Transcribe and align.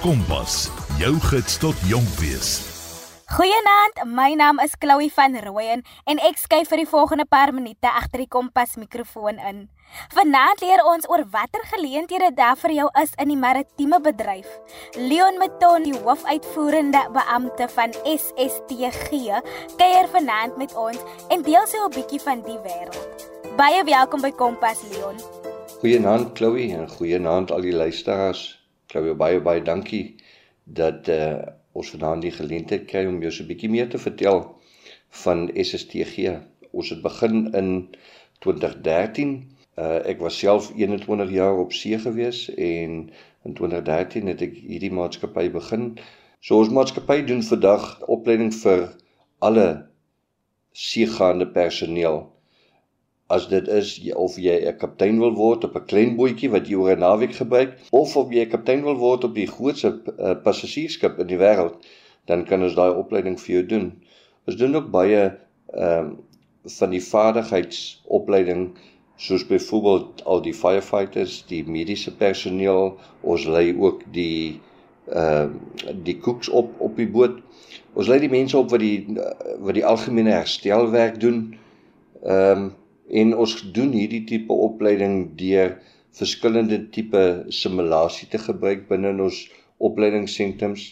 Kompas, 0.00 0.70
jou 0.96 1.12
gids 1.28 1.58
tot 1.60 1.76
jonk 1.84 2.08
wees. 2.16 2.54
Goeienaand, 3.28 3.98
my 4.08 4.30
naam 4.32 4.56
is 4.64 4.72
Chloe 4.80 5.10
van 5.12 5.34
Rooyen 5.44 5.82
en 6.08 6.20
ek 6.24 6.38
skuif 6.40 6.70
vir 6.72 6.80
die 6.80 6.88
volgende 6.88 7.26
paar 7.28 7.50
minute 7.52 7.84
agter 7.84 8.22
die 8.22 8.30
Kompas 8.32 8.78
mikrofoon 8.80 9.36
in. 9.50 9.58
Vanaand 10.16 10.62
leer 10.64 10.80
ons 10.88 11.04
oor 11.12 11.26
watter 11.34 11.66
geleenthede 11.68 12.30
daar 12.32 12.56
vir 12.62 12.72
jou 12.78 12.86
is 13.02 13.12
in 13.20 13.28
die 13.28 13.36
maritieme 13.36 13.98
bedryf. 14.00 14.48
Leon 14.96 15.36
Meton, 15.42 15.84
die 15.84 15.98
hoofuitvoerende 15.98 17.02
beampte 17.12 17.68
van 17.74 17.92
SSTG, 18.08 19.42
kuier 19.76 20.08
vanaand 20.14 20.56
met 20.56 20.72
ons 20.80 21.04
en 21.28 21.44
deel 21.44 21.68
sy 21.68 21.76
'n 21.76 21.92
bietjie 21.92 22.22
van 22.24 22.40
die 22.48 22.56
wêreld. 22.64 23.28
Baie 23.60 23.84
welkom 23.84 24.24
by 24.24 24.32
Kompas 24.32 24.80
Leon. 24.88 25.20
Goeienaand 25.84 26.32
Chloe 26.32 26.72
en 26.72 26.88
goeienaand 26.88 27.52
al 27.52 27.60
die 27.60 27.76
luisteraars. 27.76 28.59
Chloe, 28.90 29.14
baie 29.14 29.38
baie 29.38 29.62
dankie 29.62 30.04
dat 30.80 31.08
uh 31.14 31.38
ons 31.78 31.90
vanaand 31.94 32.24
die 32.26 32.32
geleentheid 32.34 32.88
kry 32.90 33.04
om 33.06 33.20
jou 33.22 33.30
so 33.30 33.44
'n 33.44 33.50
bietjie 33.50 33.70
meer 33.70 33.88
te 33.90 33.98
vertel 34.02 34.40
van 35.22 35.44
SSTG. 35.54 36.32
Ons 36.72 36.90
het 36.90 37.02
begin 37.04 37.36
in 37.60 37.68
2013. 38.46 39.30
Uh 39.78 40.00
ek 40.12 40.18
was 40.24 40.38
self 40.38 40.72
21 40.74 41.30
jaar 41.30 41.60
op 41.62 41.72
see 41.72 41.98
gewees 42.06 42.40
en 42.54 42.96
in 43.46 43.54
2013 43.60 44.26
het 44.32 44.42
ek 44.48 44.58
hierdie 44.58 44.92
maatskappy 44.98 45.46
begin. 45.54 45.86
So 46.40 46.58
ons 46.58 46.74
maatskappy 46.74 47.22
doen 47.30 47.46
vandag 47.52 47.86
opleiding 48.18 48.50
vir 48.64 48.88
alle 49.38 49.68
seegaande 50.72 51.46
personeel 51.46 52.24
as 53.30 53.46
dit 53.48 53.68
is 53.68 53.90
of 54.18 54.36
jy 54.42 54.56
'n 54.66 54.78
kaptein 54.78 55.18
wil 55.22 55.34
word 55.38 55.64
op 55.64 55.76
'n 55.78 55.86
klein 55.92 56.16
bootjie 56.18 56.50
wat 56.50 56.68
jy 56.68 56.78
oor 56.82 56.96
'n 56.96 57.04
naweek 57.04 57.34
gebruik 57.38 57.76
of 57.90 58.16
of 58.16 58.32
jy 58.34 58.44
'n 58.44 58.50
kaptein 58.54 58.82
wil 58.82 58.98
word 58.98 59.24
op 59.24 59.34
die 59.34 59.46
grootste 59.46 59.90
uh, 60.18 60.34
passasiersskip 60.44 61.18
in 61.18 61.28
die 61.30 61.38
wêreld, 61.38 61.76
dan 62.26 62.44
kan 62.44 62.62
ons 62.62 62.74
daai 62.74 62.90
opleiding 63.02 63.38
vir 63.40 63.54
jou 63.54 63.66
doen. 63.66 63.86
Ons 64.46 64.56
doen 64.56 64.74
ook 64.74 64.90
baie 64.90 65.22
ehm 65.74 66.10
um, 66.10 66.18
van 66.78 66.90
die 66.90 67.00
vaardigheidsopleiding 67.00 68.64
soos 69.16 69.46
byvoorbeeld 69.46 70.24
al 70.24 70.42
die 70.42 70.54
firefighters, 70.54 71.44
die 71.48 71.62
mediese 71.64 72.12
personeel, 72.16 72.98
ons 73.22 73.46
lei 73.46 73.76
ook 73.78 74.02
die 74.12 74.60
ehm 75.06 75.54
uh, 75.86 75.94
die 76.04 76.18
koks 76.18 76.48
op 76.48 76.74
op 76.78 76.96
die 76.96 77.08
boot. 77.08 77.38
Ons 77.94 78.08
lei 78.08 78.18
die 78.18 78.34
mense 78.34 78.58
op 78.58 78.70
wat 78.70 78.80
die 78.80 79.06
wat 79.58 79.74
die 79.74 79.86
algemene 79.86 80.34
herstelwerk 80.34 81.20
doen. 81.20 81.42
Ehm 82.22 82.66
um, 82.66 82.70
en 83.10 83.34
ons 83.44 83.56
doen 83.76 83.92
hierdie 83.96 84.24
tipe 84.28 84.52
opleiding 84.68 85.16
deur 85.40 85.76
verskillende 86.18 86.78
tipe 86.94 87.24
simulasie 87.54 88.28
te 88.30 88.38
gebruik 88.38 88.86
binne 88.88 89.12
ons 89.26 89.42
opleidingssentrums 89.90 90.86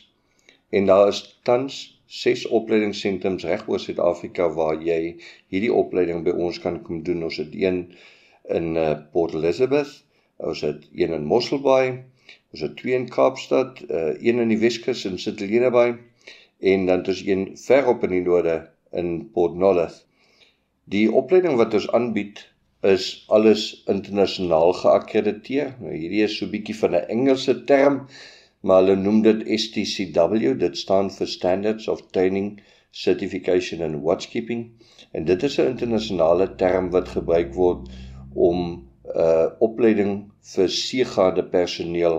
en 0.71 0.91
daar 0.91 1.09
is 1.13 1.23
tans 1.49 1.79
6 2.09 2.47
opleidingssentrums 2.57 3.45
reg 3.45 3.67
oor 3.69 3.81
Suid-Afrika 3.81 4.49
waar 4.57 4.79
jy 4.81 5.01
hierdie 5.53 5.73
opleiding 5.73 6.23
by 6.25 6.33
ons 6.33 6.57
kan 6.63 6.79
kom 6.85 7.03
doen. 7.05 7.27
Ons 7.29 7.37
het 7.43 7.53
een 7.53 7.83
in 8.49 8.71
uh, 8.81 8.95
Port 9.13 9.35
Elizabeth, 9.37 9.91
ons 10.41 10.63
het 10.65 10.87
een 10.97 11.13
in 11.13 11.27
Mosselbaai, 11.29 12.01
ons 12.55 12.65
het 12.65 12.79
twee 12.81 12.97
in 12.97 13.09
Kaapstad, 13.13 13.83
uh, 13.91 14.15
een 14.25 14.41
in 14.41 14.55
die 14.55 14.61
Weskus 14.63 15.05
in 15.09 15.21
St 15.21 15.37
Helena 15.45 15.71
Bay 15.75 15.99
en 16.59 16.89
dan 16.89 17.05
is 17.13 17.21
een 17.27 17.51
ver 17.61 17.87
op 17.93 18.09
in 18.09 18.17
die 18.17 18.25
noorde 18.25 18.57
in 18.91 19.29
Port 19.33 19.55
Nolloth. 19.55 20.08
Die 20.93 21.09
opleiding 21.13 21.59
wat 21.61 21.75
ons 21.77 21.87
aanbied 21.97 22.39
is 22.91 23.07
alles 23.37 23.63
internasionaal 23.93 24.71
geakkrediteer. 24.79 25.75
Nou 25.83 25.93
hierdie 25.93 26.23
is 26.25 26.37
so 26.39 26.47
'n 26.47 26.53
bietjie 26.55 26.77
van 26.79 26.95
'n 26.97 27.09
Engelse 27.15 27.55
term, 27.71 27.99
maar 28.63 28.81
hulle 28.83 28.97
noem 28.97 29.19
dit 29.27 29.43
STCW. 29.65 30.55
Dit 30.63 30.79
staan 30.79 31.11
vir 31.17 31.29
Standards 31.35 31.89
of 31.89 32.01
Training 32.17 32.49
Certification 32.91 33.83
and 33.83 34.01
Watchkeeping. 34.07 34.63
En 35.13 35.25
dit 35.25 35.43
is 35.43 35.59
'n 35.59 35.69
internasionale 35.75 36.55
term 36.55 36.91
wat 36.91 37.13
gebruik 37.19 37.53
word 37.55 37.93
om 38.35 38.59
'n 38.73 39.21
uh, 39.27 39.47
opleiding 39.59 40.33
vir 40.55 40.69
seegaande 40.69 41.45
personeel 41.45 42.19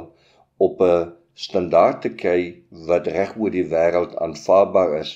op 0.58 0.82
'n 0.82 1.12
standaard 1.34 2.02
te 2.02 2.10
kry 2.10 2.62
wat 2.70 3.08
reg 3.08 3.38
oor 3.38 3.52
die 3.52 3.68
wêreld 3.74 4.16
aanvaarbaar 4.16 5.00
is. 5.00 5.12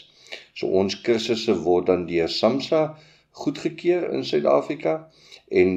So 0.53 0.67
ons 0.67 1.01
kursusse 1.01 1.55
word 1.63 1.85
dan 1.85 2.05
deur 2.05 2.29
SAMSA 2.29 2.85
goedgekeur 3.33 4.09
in 4.13 4.25
Suid-Afrika 4.25 4.93
en 5.47 5.73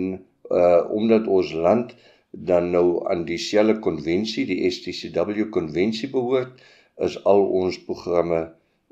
uh 0.50 0.83
omdat 0.94 1.27
ons 1.27 1.53
land 1.53 1.94
dan 2.31 2.71
nou 2.71 3.09
aan 3.11 3.25
dieselfde 3.25 3.78
konvensie, 3.83 4.44
die 4.47 4.71
STCW 4.71 5.49
konvensie 5.50 6.11
behoort, 6.12 6.61
is 7.06 7.17
al 7.25 7.47
ons 7.61 7.78
programme 7.89 8.43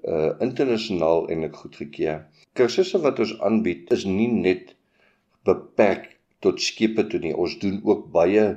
uh 0.04 0.30
internasionaal 0.46 1.28
en 1.32 1.44
ek 1.48 1.60
goedgekeur. 1.64 2.24
Kursusse 2.56 3.00
wat 3.04 3.20
ons 3.24 3.36
aanbied 3.40 3.92
is 3.96 4.06
nie 4.08 4.30
net 4.32 4.74
beperk 5.48 6.08
tot 6.44 6.60
skepe 6.60 7.06
toe 7.08 7.20
nie. 7.20 7.36
Ons 7.36 7.58
doen 7.60 7.78
ook 7.84 8.08
baie 8.16 8.48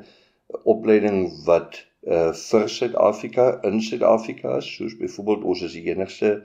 opleiding 0.63 1.28
wat 1.45 1.84
uh 2.07 2.31
vir 2.31 2.68
Suid-Afrika 2.72 3.50
in 3.68 3.81
Suid-Afrika 3.84 4.57
is, 4.63 4.72
soos 4.79 4.95
byvoorbeeld 5.00 5.47
ons 5.53 5.63
is 5.68 5.75
die 5.75 5.88
enigste 5.91 6.38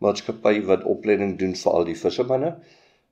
maatskappy 0.00 0.60
wat 0.68 0.86
opleiding 0.88 1.36
doen 1.40 1.56
vir 1.62 1.76
al 1.76 1.88
die 1.88 1.98
vissermanne. 2.02 2.54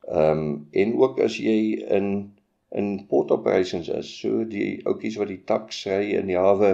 Ehm 0.08 0.38
um, 0.38 0.68
en 0.72 0.96
ook 0.96 1.20
as 1.20 1.36
jy 1.36 1.84
in 1.88 2.32
in 2.70 3.06
port 3.08 3.30
operations 3.30 3.88
is, 3.88 4.08
so 4.20 4.44
die 4.44 4.80
ouetjies 4.84 5.16
wat 5.20 5.28
die 5.28 5.42
taks 5.44 5.84
ry 5.88 6.14
in 6.16 6.28
die 6.32 6.38
hawe 6.40 6.70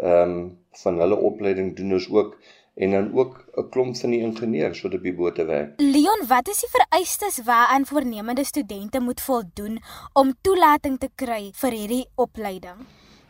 ehm 0.00 0.32
um, 0.32 0.38
van 0.82 1.00
hulle 1.02 1.16
opleiding 1.30 1.74
doen 1.76 1.96
ons 1.96 2.08
ook 2.12 2.36
en 2.78 2.90
dan 2.90 3.08
ook 3.14 3.32
'n 3.56 3.68
klomp 3.68 3.96
van 3.96 4.10
die 4.10 4.20
ingenieurs 4.20 4.82
wat 4.82 4.94
op 4.94 5.02
die 5.02 5.14
bote 5.14 5.44
werk. 5.44 5.72
Leon, 5.76 6.22
wat 6.28 6.48
is 6.48 6.60
die 6.60 6.70
vereistes 6.70 7.40
waaraan 7.44 7.86
voornemende 7.86 8.44
studente 8.44 9.00
moet 9.00 9.20
voldoen 9.20 9.80
om 10.12 10.34
toelating 10.40 10.98
te 10.98 11.10
kry 11.14 11.50
vir 11.54 11.72
hierdie 11.72 12.06
opleiding? 12.14 12.78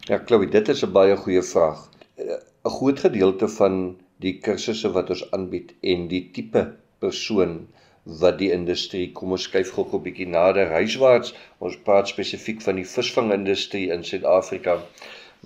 Ja, 0.00 0.22
Chloe, 0.25 0.49
dit 0.49 0.69
is 0.69 0.84
'n 0.84 0.93
baie 0.93 1.16
goeie 1.16 1.43
vraag. 1.43 1.88
'n 2.16 2.70
Groot 2.70 2.99
gedeelte 2.99 3.49
van 3.49 3.97
die 4.16 4.38
kursusse 4.38 4.93
wat 4.93 5.10
ons 5.10 5.31
aanbied 5.31 5.75
en 5.81 6.09
die 6.09 6.31
tipe 6.31 6.76
persoon 6.99 7.69
wat 8.08 8.38
die 8.41 8.48
industrie, 8.54 9.10
kom 9.12 9.34
ons 9.36 9.44
skuif 9.44 9.70
gou 9.76 9.84
'n 9.96 10.02
bietjie 10.04 10.26
nader 10.34 10.70
huiswaarts. 10.72 11.34
Ons 11.60 11.76
praat 11.88 12.08
spesifiek 12.08 12.62
van 12.64 12.78
die 12.80 12.86
visvangindustrie 12.92 13.91
in 13.96 14.04
Suid-Afrika 14.10 14.78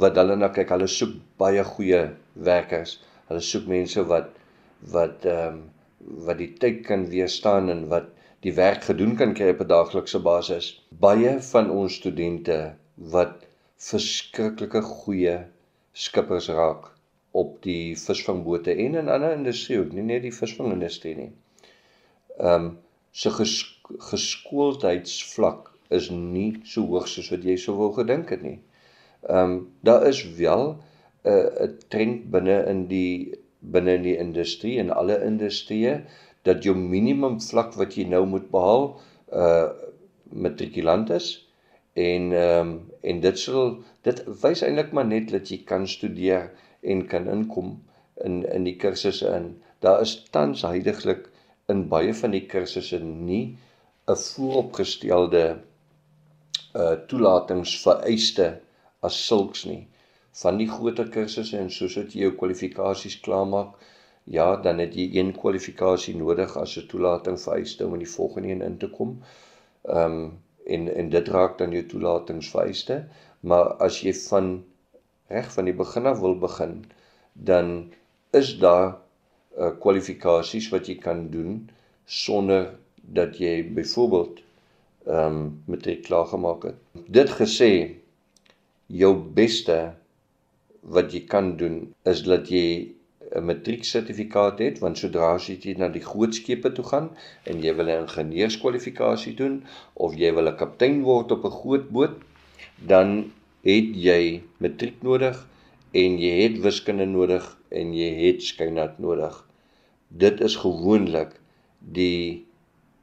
wat 0.05 0.21
hulle 0.21 0.37
na 0.37 0.49
kyk. 0.59 0.71
Hulle 0.71 0.87
soek 0.87 1.17
baie 1.43 1.65
goeie 1.71 2.03
werkers. 2.50 3.00
Hulle 3.28 3.43
soek 3.49 3.67
mense 3.67 4.06
wat 4.12 4.31
wat 4.95 5.27
ehm 5.27 5.49
um, 5.49 5.61
wat 6.28 6.39
die 6.39 6.53
tyd 6.62 6.81
kan 6.87 7.09
weerstaan 7.11 7.69
en 7.75 7.83
wat 7.91 8.09
die 8.47 8.55
werk 8.55 8.87
gedoen 8.91 9.17
kan 9.17 9.34
kry 9.34 9.50
op 9.55 9.61
'n 9.67 9.73
daaglikse 9.75 10.23
basis. 10.31 10.71
Baie 10.91 11.34
van 11.50 11.71
ons 11.71 11.99
studente 11.99 12.75
wat 12.97 13.47
verskriklike 13.91 14.83
goeie 14.83 15.37
skippers 15.93 16.49
raak 16.49 16.91
op 17.31 17.62
die 17.62 17.94
visvangbote 18.06 18.75
en 18.87 18.94
in 19.03 19.09
ander 19.09 19.33
industrieë, 19.39 19.93
nie 19.93 20.11
net 20.15 20.23
die 20.23 20.39
visvangindustrie 20.43 21.17
nie 21.17 21.33
ehm 22.38 22.65
um, 22.65 22.78
se 23.12 23.31
ges, 23.31 23.54
geskooldheidsvlak 24.10 25.69
is 25.93 26.09
nie 26.10 26.48
so 26.65 26.87
hoog 26.88 27.09
soos 27.09 27.28
wat 27.32 27.44
jy 27.44 27.56
sou 27.60 27.75
wou 27.76 27.91
gedink 27.98 28.32
het 28.34 28.43
nie. 28.47 28.59
Ehm 29.28 29.53
um, 29.53 29.54
daar 29.88 30.06
is 30.09 30.22
wel 30.38 30.65
'n 30.72 31.31
uh, 31.31 31.66
'n 31.66 31.78
trend 31.88 32.31
binne 32.31 32.59
in 32.72 32.87
die 32.88 33.38
binne 33.60 33.94
in 33.94 34.03
die 34.03 34.16
industrie 34.16 34.78
en 34.78 34.91
alle 34.91 35.19
industrieë 35.25 35.94
dat 36.43 36.65
jou 36.65 36.75
minimum 36.76 37.41
vlak 37.41 37.75
wat 37.78 37.94
jy 37.97 38.04
nou 38.10 38.26
moet 38.26 38.50
behaal 38.50 38.87
uh 39.32 39.69
matrikulant 40.32 41.10
is 41.10 41.26
en 41.93 42.32
ehm 42.32 42.69
um, 42.69 42.70
en 43.00 43.20
dit 43.20 43.38
sal 43.38 43.76
dit 44.09 44.22
wys 44.43 44.62
eintlik 44.64 44.93
maar 44.97 45.06
net 45.06 45.31
dat 45.31 45.50
jy 45.53 45.59
kan 45.69 45.87
studeer 45.87 46.50
en 46.81 47.06
kan 47.06 47.28
inkom 47.28 47.75
in 48.25 48.43
in 48.49 48.64
die 48.64 48.76
kursusse 48.76 49.28
in. 49.37 49.50
Daar 49.85 50.00
is 50.00 50.14
tans 50.31 50.62
heidaglik 50.62 51.28
in 51.69 51.88
baie 51.88 52.14
van 52.14 52.31
die 52.31 52.47
kursusse 52.55 52.99
nie 53.05 53.56
'n 54.09 54.17
vooropgestelde 54.17 55.44
uh 56.75 56.94
toelatingsvereiste 57.09 58.49
as 59.09 59.26
sulks 59.26 59.64
nie 59.64 59.82
van 60.43 60.59
die 60.59 60.69
groter 60.69 61.09
kursusse 61.17 61.59
en 61.59 61.70
soos 61.70 61.97
jy 61.97 62.06
jou 62.25 62.32
kwalifikasies 62.41 63.20
klaarmaak 63.20 63.76
ja 64.25 64.56
dan 64.56 64.79
het 64.79 64.94
jy 64.94 65.09
een 65.19 65.32
kwalifikasie 65.35 66.14
nodig 66.17 66.56
as 66.56 66.76
'n 66.79 66.87
toelating 66.87 67.41
vereiste 67.41 67.87
om 67.87 67.94
in 67.94 68.05
die 68.05 68.14
volgende 68.17 68.49
een 68.49 68.62
in 68.62 68.79
te 68.79 68.88
kom. 68.88 69.23
Ehm 69.82 70.12
um, 70.12 70.38
en 70.67 70.94
en 70.94 71.09
dit 71.11 71.29
raak 71.29 71.59
dan 71.59 71.73
jou 71.73 71.87
toelatingsvereiste, 71.87 73.05
maar 73.41 73.75
as 73.87 74.00
jy 74.00 74.14
van 74.14 74.64
reg 75.29 75.53
van 75.53 75.64
die 75.64 75.75
begin 75.75 76.06
af 76.06 76.20
wil 76.20 76.38
begin, 76.38 76.85
dan 77.32 77.93
is 78.31 78.59
daar 78.59 78.99
uh 79.58 79.72
kwalifikasies 79.81 80.69
wat 80.72 80.88
jy 80.88 80.96
kan 81.00 81.31
doen 81.31 81.70
sonder 82.06 82.70
dat 83.02 83.38
jy 83.38 83.62
byvoorbeeld 83.75 84.40
ehm 85.06 85.37
um, 85.37 85.62
matriek 85.66 86.04
klaar 86.06 86.26
gemaak 86.26 86.62
het. 86.62 86.78
Dit 87.06 87.31
gesê 87.40 87.70
jou 88.87 89.14
beste 89.34 89.78
wat 90.81 91.12
jy 91.14 91.25
kan 91.26 91.56
doen 91.56 91.94
is 92.12 92.22
dat 92.22 92.49
jy 92.50 92.94
'n 93.32 93.44
matrieksertifikaat 93.49 94.58
het 94.58 94.78
want 94.84 94.99
sodra 94.99 95.34
as 95.34 95.46
jy 95.46 95.75
na 95.78 95.88
die 95.88 96.04
groot 96.04 96.34
skepe 96.34 96.72
toe 96.76 96.84
gaan 96.84 97.08
en 97.49 97.62
jy 97.64 97.72
wil 97.78 97.88
'n 97.88 98.02
ingenieurskwalifikasie 98.04 99.34
doen 99.34 99.54
of 99.94 100.14
jy 100.22 100.32
wil 100.37 100.49
'n 100.50 100.58
kaptein 100.62 101.02
word 101.08 101.32
op 101.32 101.44
'n 101.44 101.56
groot 101.60 101.87
boot 101.96 102.16
dan 102.93 103.32
het 103.69 103.88
jy 104.06 104.43
matriek 104.58 105.02
nodig 105.02 105.37
en 105.93 106.17
jy 106.23 106.33
het 106.43 106.59
wiskunde 106.65 107.06
nodig 107.11 107.47
en 107.81 107.93
jy 107.97 108.09
het 108.21 108.43
skynat 108.47 108.99
nodig 109.06 109.37
dit 110.25 110.41
is 110.49 110.56
gewoonlik 110.65 111.37
die 111.99 112.44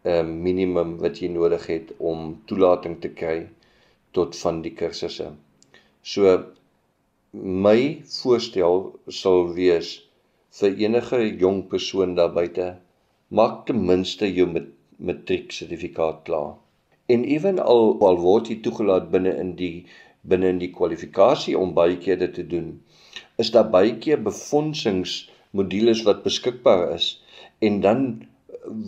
uh, 0.05 0.23
minimum 0.23 0.97
wat 1.03 1.21
jy 1.21 1.29
nodig 1.33 1.67
het 1.69 1.93
om 2.11 2.33
toelating 2.49 2.99
te 3.05 3.13
kry 3.21 3.37
tot 4.17 4.37
van 4.43 4.61
die 4.65 4.73
kursusse 4.81 5.31
so 6.01 6.37
my 7.67 7.79
voorstel 8.09 8.85
sal 9.21 9.49
wees 9.53 9.95
vir 10.59 10.77
enige 10.85 11.19
jong 11.41 11.59
persoon 11.71 12.15
daar 12.17 12.31
buite 12.33 12.69
maak 13.29 13.65
ten 13.65 13.85
minste 13.85 14.25
jou 14.33 14.47
matriek 14.97 15.51
sertifikaat 15.51 16.23
klaar. 16.25 16.55
En 17.05 17.23
ewen 17.23 17.59
al 17.59 17.83
al 18.07 18.17
word 18.23 18.49
jy 18.49 18.57
toegelaat 18.65 19.11
binne 19.13 19.33
in 19.43 19.51
die 19.59 19.85
binne 20.21 20.49
in 20.53 20.59
die 20.59 20.71
kwalifikasie 20.73 21.57
om 21.57 21.73
baie 21.73 21.97
keer 21.97 22.19
dit 22.19 22.33
te 22.33 22.45
doen, 22.47 22.79
is 23.37 23.51
daar 23.51 23.69
baie 23.71 23.95
keer 24.03 24.21
befondsingsmodules 24.23 26.03
wat 26.07 26.23
beskikbaar 26.23 26.93
is 26.95 27.11
en 27.59 27.79
dan 27.81 28.03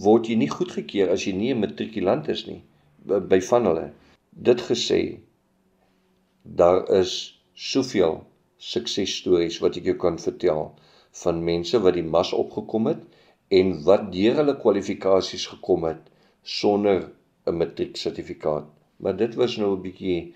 word 0.06 0.28
jy 0.30 0.36
nie 0.36 0.52
goedgekeur 0.52 1.12
as 1.14 1.26
jy 1.28 1.34
nie 1.38 1.54
'n 1.54 1.62
matrikulant 1.64 2.28
is 2.30 2.46
nie 2.48 2.62
by 3.06 3.40
van 3.50 3.66
hulle. 3.66 3.88
Dit 4.32 4.62
gesê 4.62 5.20
daar 6.44 6.84
is 7.00 7.40
soveel 7.54 8.22
suksesstories 8.58 9.60
wat 9.64 9.78
ek 9.78 9.90
jou 9.90 9.98
kan 10.04 10.20
vertel 10.20 10.72
van 11.24 11.44
mense 11.44 11.80
wat 11.86 11.98
die 11.98 12.06
mas 12.16 12.34
opgekom 12.34 12.88
het 12.92 13.02
en 13.60 13.74
wat 13.88 14.12
deur 14.14 14.38
hulle 14.40 14.56
kwalifikasies 14.64 15.48
gekom 15.54 15.84
het 15.90 16.04
sonder 16.44 17.10
'n 17.48 17.58
matrieksertifikaat. 17.58 18.66
Maar 18.98 19.18
dit 19.18 19.36
was 19.36 19.58
nou 19.58 19.76
'n 19.76 19.82
bietjie 19.82 20.34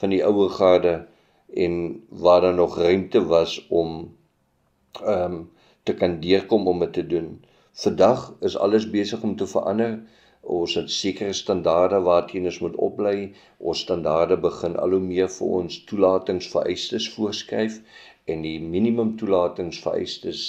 van 0.00 0.12
die 0.12 0.22
ouer 0.24 0.50
garde 0.58 0.94
en 1.66 1.76
waar 2.08 2.40
daar 2.40 2.54
nog 2.54 2.78
ruimte 2.78 3.24
was 3.24 3.58
om 3.68 3.92
ehm 5.02 5.32
um, 5.32 5.38
te 5.86 5.94
kan 5.94 6.20
deurkom 6.20 6.66
om 6.66 6.80
dit 6.82 6.92
te 6.92 7.06
doen. 7.06 7.28
Vandag 7.72 8.22
is 8.40 8.56
alles 8.58 8.90
besig 8.90 9.22
om 9.22 9.36
te 9.36 9.46
verander. 9.46 10.00
Ons 10.40 10.74
het 10.74 10.90
sekere 10.90 11.32
standaarde 11.32 12.00
waarteen 12.08 12.48
ons 12.50 12.58
moet 12.64 12.78
oplei. 12.88 13.34
Ons 13.58 13.84
standaarde 13.86 14.38
begin 14.46 14.76
al 14.82 14.96
hoe 14.96 15.00
meer 15.00 15.30
vir 15.36 15.52
ons 15.60 15.76
toelatingsvereistes 15.90 17.08
voorskryf 17.14 17.78
en 18.34 18.42
die 18.42 18.58
minimum 18.60 19.14
toelatingsvereistes 19.20 20.42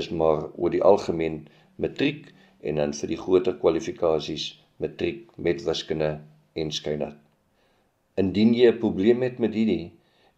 is 0.00 0.08
maar 0.22 0.46
oor 0.56 0.72
die 0.72 0.84
algemeen 0.92 1.42
matriek 1.76 2.32
en 2.60 2.80
dan 2.80 2.96
vir 3.00 3.12
die 3.12 3.20
groter 3.24 3.58
kwalifikasies 3.64 4.46
matriek 4.84 5.26
met 5.36 5.66
wiskunde 5.68 6.14
en 6.64 6.72
skynat. 6.80 7.18
Indien 8.20 8.54
jy 8.54 8.72
'n 8.72 8.78
probleem 8.78 9.22
het 9.22 9.38
met 9.38 9.54
hierdie 9.54 9.92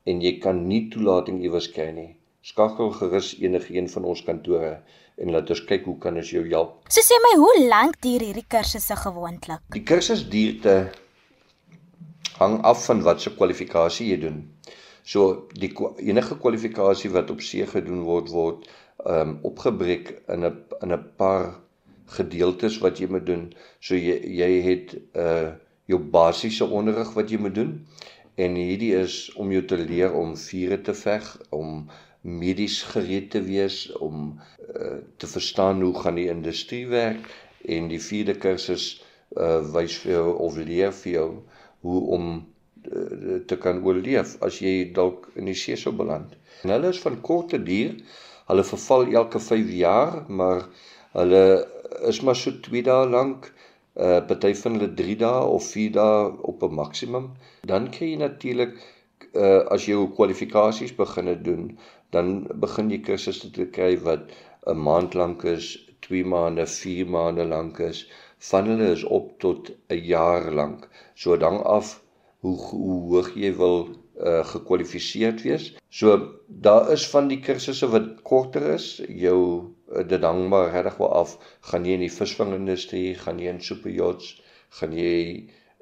en 0.07 0.21
jy 0.21 0.39
kan 0.39 0.67
nie 0.69 0.89
toelating 0.91 1.43
iewers 1.43 1.71
kry 1.73 1.91
nie, 1.91 2.17
skakel 2.43 2.91
gerus 2.91 3.35
enige 3.41 3.75
een 3.75 3.89
van 3.89 4.05
ons 4.05 4.23
kantore 4.23 4.83
en 5.17 5.31
laat 5.31 5.51
ons 5.51 5.65
kyk 5.65 5.85
hoe 5.85 5.99
kan 5.99 6.17
ons 6.17 6.31
jou 6.31 6.45
help. 6.49 6.83
So 6.89 7.01
sê 7.01 7.19
my, 7.25 7.33
hoe 7.39 7.67
lank 7.69 8.01
duur 8.03 8.21
hierdie 8.21 8.47
kursusse 8.49 8.97
gewoonlik? 8.97 9.61
Die 9.73 9.83
kursus 9.83 10.29
duurte 10.29 10.93
hang 12.39 12.63
af 12.63 12.85
van 12.87 13.03
wat 13.03 13.21
se 13.21 13.31
kwalifikasie 13.35 14.09
jy 14.13 14.21
doen. 14.27 14.41
So 15.05 15.49
die 15.53 15.71
enige 16.03 16.39
kwalifikasie 16.41 17.11
wat 17.11 17.31
op 17.31 17.43
see 17.45 17.67
gedoen 17.67 18.03
word 18.09 18.31
word 18.33 18.71
ehm 19.05 19.21
um, 19.21 19.39
opgebreek 19.43 20.15
in 20.33 20.45
'n 20.47 20.57
in 20.83 20.93
'n 20.93 21.05
paar 21.17 21.61
gedeeltes 22.17 22.79
wat 22.79 22.99
jy 22.99 23.09
moet 23.11 23.27
doen. 23.27 23.53
So 23.81 23.95
jy 23.95 24.17
jy 24.41 24.51
het 24.63 24.95
uh 25.15 25.53
jou 25.91 26.01
basiese 26.17 26.67
onderrig 26.67 27.13
wat 27.17 27.31
jy 27.31 27.41
moet 27.45 27.55
doen 27.55 27.75
en 28.41 28.59
hierdie 28.59 28.95
is 28.99 29.19
om 29.41 29.53
jou 29.55 29.63
te 29.71 29.79
leer 29.79 30.15
om 30.17 30.35
vure 30.37 30.81
te 30.83 30.95
veg, 30.99 31.27
om 31.55 31.85
medies 32.23 32.81
gereed 32.95 33.29
te 33.31 33.43
wees, 33.45 33.85
om 34.03 34.41
uh, 34.75 34.97
te 35.21 35.29
verstaan 35.29 35.83
hoe 35.85 35.93
gaan 36.01 36.19
die 36.19 36.31
industrie 36.33 36.87
werk 36.91 37.29
en 37.69 37.91
die 37.93 38.01
vierde 38.03 38.35
kursus 38.47 38.95
uh 39.35 39.61
wys 39.75 39.97
vir 40.03 40.13
jou 40.13 40.27
of 40.47 40.59
leer 40.63 40.93
vir 40.95 41.13
jou 41.13 41.29
hoe 41.87 42.01
om 42.17 42.35
Eh, 42.85 43.41
te 43.49 43.57
kan 43.57 43.79
oorleef 43.87 44.35
as 44.45 44.59
jy 44.61 44.73
dalk 44.97 45.31
in 45.41 45.49
die 45.49 45.57
see 45.57 45.77
sou 45.81 45.93
beland. 45.97 46.35
En 46.65 46.73
hulle 46.75 46.91
is 46.93 47.01
van 47.01 47.17
korte 47.29 47.61
duur. 47.69 47.95
Hulle 48.51 48.65
verval 48.71 49.07
elke 49.21 49.41
5 49.41 49.71
jaar, 49.79 50.19
maar 50.29 50.67
hulle 51.15 51.45
is 52.11 52.21
maar 52.27 52.37
so 52.37 52.53
2 52.67 52.83
dae 52.85 53.07
lank. 53.15 53.49
Uh 53.49 53.53
party 53.95 54.55
van 54.59 54.77
hulle 54.77 54.95
3 54.99 55.17
dae 55.17 55.43
of 55.57 55.67
4 55.71 55.93
dae 55.97 56.31
op 56.51 56.63
'n 56.63 56.75
maksimum. 56.75 57.31
Dan 57.71 57.91
kry 57.91 58.11
jy 58.13 58.17
natuurlik 58.23 58.75
uh 59.35 59.63
as 59.75 59.87
jy 59.87 59.95
jou 59.95 60.09
kwalifikasies 60.17 60.95
begin 60.97 61.31
doen, 61.43 61.79
dan 62.11 62.47
begin 62.65 62.91
jy 62.91 63.01
kursusse 63.07 63.51
te 63.53 63.67
kry 63.77 63.97
wat 64.09 64.31
'n 64.67 64.79
maand 64.89 65.15
lank 65.15 65.45
is, 65.45 65.67
2 66.07 66.25
maande, 66.25 66.67
4 66.67 67.07
maande 67.07 67.45
lank 67.45 67.79
is. 67.79 68.09
Van 68.51 68.67
hulle 68.67 68.91
is 68.93 69.05
op 69.05 69.39
tot 69.39 69.71
'n 69.91 70.03
jaar 70.15 70.51
lank. 70.51 70.89
So 71.15 71.37
dan 71.37 71.63
af 71.63 72.01
hoe 72.41 72.59
hoe 72.59 73.01
hoog 73.13 73.31
jy 73.35 73.53
wil 73.57 73.89
uh 74.31 74.45
gekwalifiseerd 74.53 75.43
wees. 75.43 75.77
So 75.89 76.09
daar 76.47 76.91
is 76.93 77.07
van 77.15 77.29
die 77.29 77.41
kursusse 77.41 77.89
wat 77.95 78.23
korter 78.23 78.75
is. 78.75 79.03
Jou 79.09 79.41
uh, 79.59 79.65
dit 80.03 80.23
hang 80.23 80.49
maar 80.49 80.71
regtig 80.71 80.97
wel 80.97 81.13
af. 81.13 81.37
Gaan 81.71 81.85
jy 81.87 81.99
in 81.99 82.07
die 82.07 82.13
visvangindustrie, 82.13 83.15
gaan 83.21 83.39
jy 83.39 83.53
in 83.53 83.63
superyachts, 83.63 84.41
gaan 84.81 84.93
jy 84.97 85.15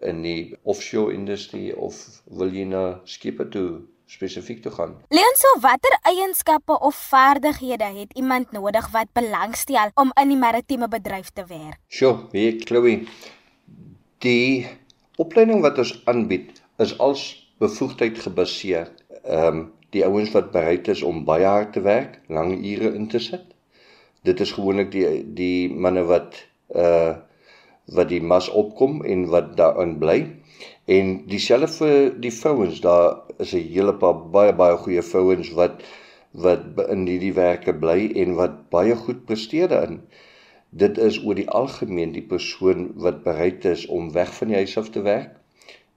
in 0.03 0.23
die 0.23 0.57
offshore 0.63 1.15
industrie 1.15 1.71
of 1.77 1.99
wil 2.27 2.51
jy 2.53 2.67
na 2.69 3.01
skepe 3.09 3.47
toe 3.55 3.83
spesifiek 4.11 4.63
toe 4.63 4.73
gaan? 4.75 4.97
Leonso, 5.15 5.53
watter 5.65 5.95
eienskappe 6.11 6.79
of 6.81 6.97
vaardighede 7.09 7.89
het 8.01 8.13
iemand 8.19 8.53
nodig 8.53 8.91
wat 8.93 9.13
belangstel 9.13 9.95
om 9.95 10.13
in 10.21 10.35
die 10.35 10.41
maritieme 10.41 10.89
bedryf 10.89 11.31
te 11.31 11.47
werk? 11.49 11.79
Sjoe, 11.89 12.27
weet 12.35 12.67
Chloe, 12.69 13.07
die 14.25 14.67
opleiding 15.23 15.63
wat 15.65 15.79
ons 15.79 15.95
aanbied 16.11 16.61
is 16.83 16.97
als 16.99 17.31
bevoegdheid 17.63 18.19
gebaseer. 18.19 18.91
Ehm 19.23 19.47
um, 19.47 19.71
die 19.93 20.05
ouens 20.07 20.31
wat 20.33 20.47
bereid 20.55 20.87
is 20.89 21.03
om 21.05 21.19
baie 21.29 21.45
hard 21.45 21.75
te 21.77 21.83
werk, 21.85 22.15
lang 22.33 22.55
ure 22.65 22.95
in 22.97 23.11
te 23.13 23.19
sit. 23.21 23.52
Dit 24.23 24.41
is 24.41 24.53
gewoonlik 24.53 24.93
die 24.93 25.07
die 25.35 25.69
manne 25.75 26.05
wat 26.07 26.39
uh 26.75 27.15
wat 27.93 28.09
die 28.09 28.23
mas 28.23 28.47
opkom 28.49 29.01
en 29.05 29.25
wat 29.33 29.57
daarin 29.59 29.97
bly. 29.99 30.19
En 30.87 31.09
dieselfde 31.27 31.73
vir 31.79 32.13
die 32.23 32.31
vrouens, 32.33 32.81
daar 32.81 33.23
is 33.39 33.55
'n 33.55 33.67
hele 33.75 33.95
paar 33.95 34.21
baie 34.37 34.53
baie 34.53 34.77
goeie 34.85 35.03
vrouens 35.03 35.51
wat 35.59 35.83
wat 36.33 36.63
in 36.89 37.07
hierdie 37.07 37.35
werke 37.35 37.75
bly 37.75 38.13
en 38.23 38.35
wat 38.35 38.71
baie 38.71 38.95
goed 38.97 39.25
presteer 39.27 39.69
daarin. 39.69 40.01
Dit 40.71 40.99
is 40.99 41.19
oor 41.25 41.35
die 41.35 41.49
algemeen 41.49 42.13
die 42.13 42.27
persoon 42.35 42.93
wat 42.95 43.23
bereid 43.25 43.65
is 43.65 43.87
om 43.87 44.13
weg 44.13 44.35
van 44.35 44.49
die 44.49 44.57
huis 44.57 44.79
af 44.79 44.89
te 44.91 45.03
werk, 45.03 45.35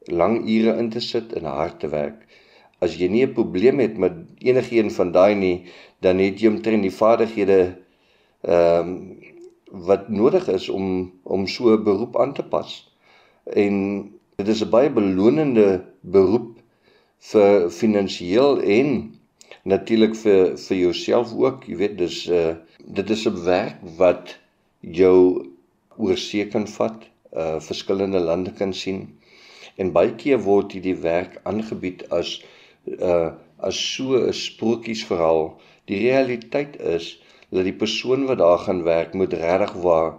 lang 0.08 0.50
ure 0.50 0.76
in 0.78 0.90
te 0.90 1.00
sit 1.00 1.34
en 1.34 1.46
hard 1.46 1.80
te 1.80 1.88
werk. 1.88 2.26
As 2.82 2.98
jy 3.00 3.08
nie 3.08 3.26
'n 3.26 3.34
probleem 3.34 3.80
het 3.80 3.98
met 3.98 4.14
enigiets 4.40 4.96
van 4.96 5.12
daai 5.12 5.36
nie, 5.36 5.64
dan 6.02 6.18
het 6.20 6.42
jy 6.42 6.48
omtrent 6.48 6.82
die 6.82 6.98
vaardighede 7.02 7.85
ehm 8.46 8.90
um, 8.90 9.00
wat 9.88 10.10
nodig 10.10 10.48
is 10.48 10.70
om 10.70 11.12
om 11.24 11.48
so 11.48 11.74
'n 11.74 11.84
beroep 11.84 12.20
aan 12.20 12.34
te 12.34 12.44
pas. 12.44 12.70
En 13.46 13.74
dit 14.36 14.48
is 14.48 14.62
'n 14.64 14.70
baie 14.70 14.90
belonende 14.90 15.84
beroep 16.02 16.60
vir 17.32 17.70
finansiëel 17.70 18.62
en 18.62 18.90
natuurlik 19.64 20.16
vir 20.16 20.58
vir 20.58 20.78
jouself 20.78 21.34
ook, 21.34 21.68
jy 21.68 21.76
weet, 21.76 21.98
dis 21.98 22.28
uh 22.30 22.56
dit 22.86 23.10
is 23.10 23.26
'n 23.28 23.44
werk 23.46 23.78
wat 23.98 24.38
jou 24.80 25.46
oor 25.98 26.18
see 26.18 26.48
kan 26.48 26.68
vat, 26.68 27.00
uh 27.34 27.60
verskillende 27.60 28.20
lande 28.20 28.54
kan 28.54 28.74
sien 28.74 29.18
en 29.78 29.92
baie 29.92 30.16
keer 30.16 30.40
word 30.40 30.72
hierdie 30.72 31.00
werk 31.02 31.40
aangebied 31.44 32.06
as 32.12 32.44
uh 33.00 33.32
as 33.58 33.78
so 33.96 34.18
'n 34.18 34.34
sprokiesverhaal. 34.34 35.58
Die 35.86 36.00
realiteit 36.08 36.80
is 36.80 37.22
dat 37.50 37.64
die 37.64 37.76
persoon 37.84 38.26
wat 38.26 38.38
daar 38.38 38.60
gaan 38.60 38.84
werk 38.84 39.14
moet 39.14 39.34
regtig 39.34 39.74
waar 39.84 40.14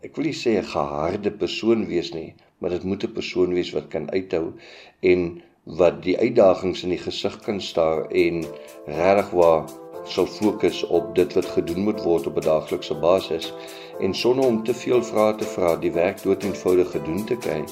ek 0.00 0.16
wil 0.16 0.24
nie 0.24 0.36
sê 0.36 0.56
'n 0.58 0.72
geharde 0.72 1.30
persoon 1.30 1.86
wees 1.86 2.12
nie, 2.12 2.34
maar 2.58 2.70
dit 2.70 2.84
moet 2.84 3.04
'n 3.04 3.12
persoon 3.12 3.54
wees 3.54 3.72
wat 3.72 3.88
kan 3.88 4.10
uithou 4.10 4.52
en 5.00 5.42
wat 5.64 6.02
die 6.02 6.18
uitdagings 6.18 6.82
in 6.82 6.94
die 6.96 7.04
gesig 7.04 7.40
kan 7.44 7.60
staar 7.60 8.06
en 8.10 8.44
regtig 8.86 9.30
waar 9.30 9.68
sal 10.04 10.26
fokus 10.26 10.82
op 10.86 11.14
dit 11.14 11.32
wat 11.32 11.46
gedoen 11.46 11.84
moet 11.84 12.02
word 12.02 12.26
op 12.26 12.36
'n 12.36 12.48
daaglikse 12.48 12.94
basis 12.94 13.52
en 14.00 14.14
sonder 14.14 14.46
om 14.46 14.64
te 14.64 14.74
veel 14.74 15.02
vrae 15.04 15.34
te 15.34 15.44
vra, 15.44 15.76
die 15.76 15.92
werk 15.92 16.22
dood 16.22 16.42
eenvoudig 16.42 16.90
gedoen 16.90 17.24
te 17.24 17.36
kry. 17.36 17.64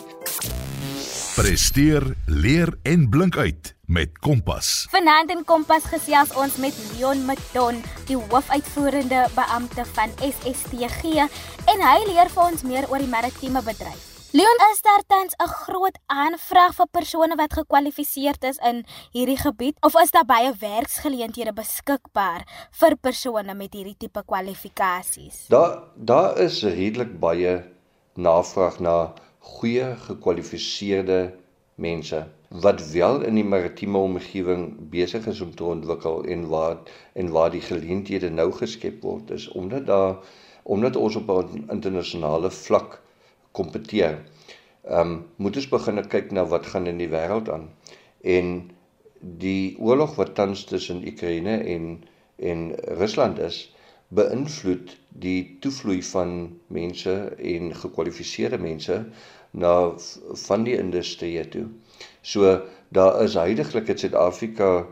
Presteer, 1.39 2.03
leer 2.27 2.73
en 2.83 3.05
blink 3.09 3.37
uit 3.37 3.69
met 3.87 4.17
Kompas. 4.19 4.89
Vanaand 4.91 5.31
in 5.31 5.45
Kompas 5.47 5.85
gesels 5.87 6.33
ons 6.35 6.57
met 6.59 6.75
Leon 6.89 7.21
Maton, 7.29 7.77
die 8.09 8.17
hoofuitvoerende 8.19 9.21
beampte 9.37 9.85
van 9.95 10.11
SSTG, 10.19 11.13
en 11.71 11.85
hy 11.85 11.93
leer 12.09 12.33
vir 12.33 12.43
ons 12.43 12.65
meer 12.67 12.89
oor 12.91 12.99
die 12.99 13.11
maritieme 13.13 13.63
bedryf. 13.63 14.01
Leon, 14.35 14.65
is 14.73 14.83
daar 14.83 15.05
tans 15.07 15.39
'n 15.39 15.53
groot 15.61 16.01
aanvraag 16.07 16.75
vir 16.75 16.89
persone 16.91 17.37
wat 17.37 17.55
gekwalifiseer 17.55 18.35
is 18.43 18.59
in 18.59 18.83
hierdie 19.15 19.39
gebied 19.39 19.77
of 19.81 19.95
is 20.03 20.11
daar 20.11 20.27
baie 20.27 20.51
werksgeleenthede 20.51 21.53
beskikbaar 21.53 22.43
vir 22.81 22.97
persone 22.97 23.55
met 23.55 23.75
hierdie 23.75 23.97
tipe 23.99 24.23
kwalifikasies? 24.27 25.47
Daar 25.49 25.87
daar 25.95 26.39
is 26.39 26.63
redelik 26.65 27.21
baie 27.21 27.63
navraag 28.17 28.81
na 28.81 29.15
goeie 29.53 29.95
gekwalifiseerde 30.07 31.21
mense 31.75 32.27
wat 32.65 32.83
wel 32.93 33.21
in 33.29 33.37
die 33.39 33.45
maritieme 33.45 33.99
omgewing 33.99 34.65
besig 34.91 35.27
is 35.33 35.41
om 35.45 35.55
te 35.55 35.65
ontwikkel 35.65 36.25
en 36.25 36.47
waar 36.49 36.77
en 37.13 37.31
waar 37.37 37.51
die 37.51 37.65
geleenthede 37.65 38.31
nou 38.31 38.51
geskep 38.53 39.03
word 39.03 39.31
is 39.37 39.49
omdat 39.63 39.87
daar 39.87 40.17
omdat 40.63 40.97
ons 40.97 41.17
op 41.17 41.31
'n 41.31 41.65
internasionale 41.73 42.51
vlak 42.51 43.01
kompeteer. 43.53 44.19
Ehm 44.85 45.13
um, 45.13 45.25
moet 45.37 45.57
ons 45.57 45.69
begin 45.69 46.03
kyk 46.09 46.31
na 46.31 46.45
wat 46.47 46.67
gaan 46.67 46.87
in 46.87 46.99
die 46.99 47.09
wêreld 47.09 47.49
aan. 47.51 47.69
En 48.21 48.71
die 49.21 49.79
oorlog 49.79 50.15
wat 50.17 50.35
tans 50.35 50.65
tussen 50.65 51.05
Oekraïne 51.07 51.57
en 51.75 52.05
en 52.37 52.75
Rusland 53.01 53.39
is, 53.39 53.75
beïnvloed 54.09 54.98
die 55.09 55.57
toevloei 55.61 56.03
van 56.03 56.59
mense 56.67 57.15
en 57.39 57.75
gekwalifiseerde 57.75 58.59
mense 58.59 59.05
na 59.51 59.75
van 60.47 60.65
die 60.65 60.77
industrie 60.77 61.49
toe. 61.49 61.67
So 62.23 62.61
daar 62.89 63.23
is 63.23 63.35
heidaglik 63.35 63.89
in 63.89 63.99
Suid-Afrika 63.99 64.87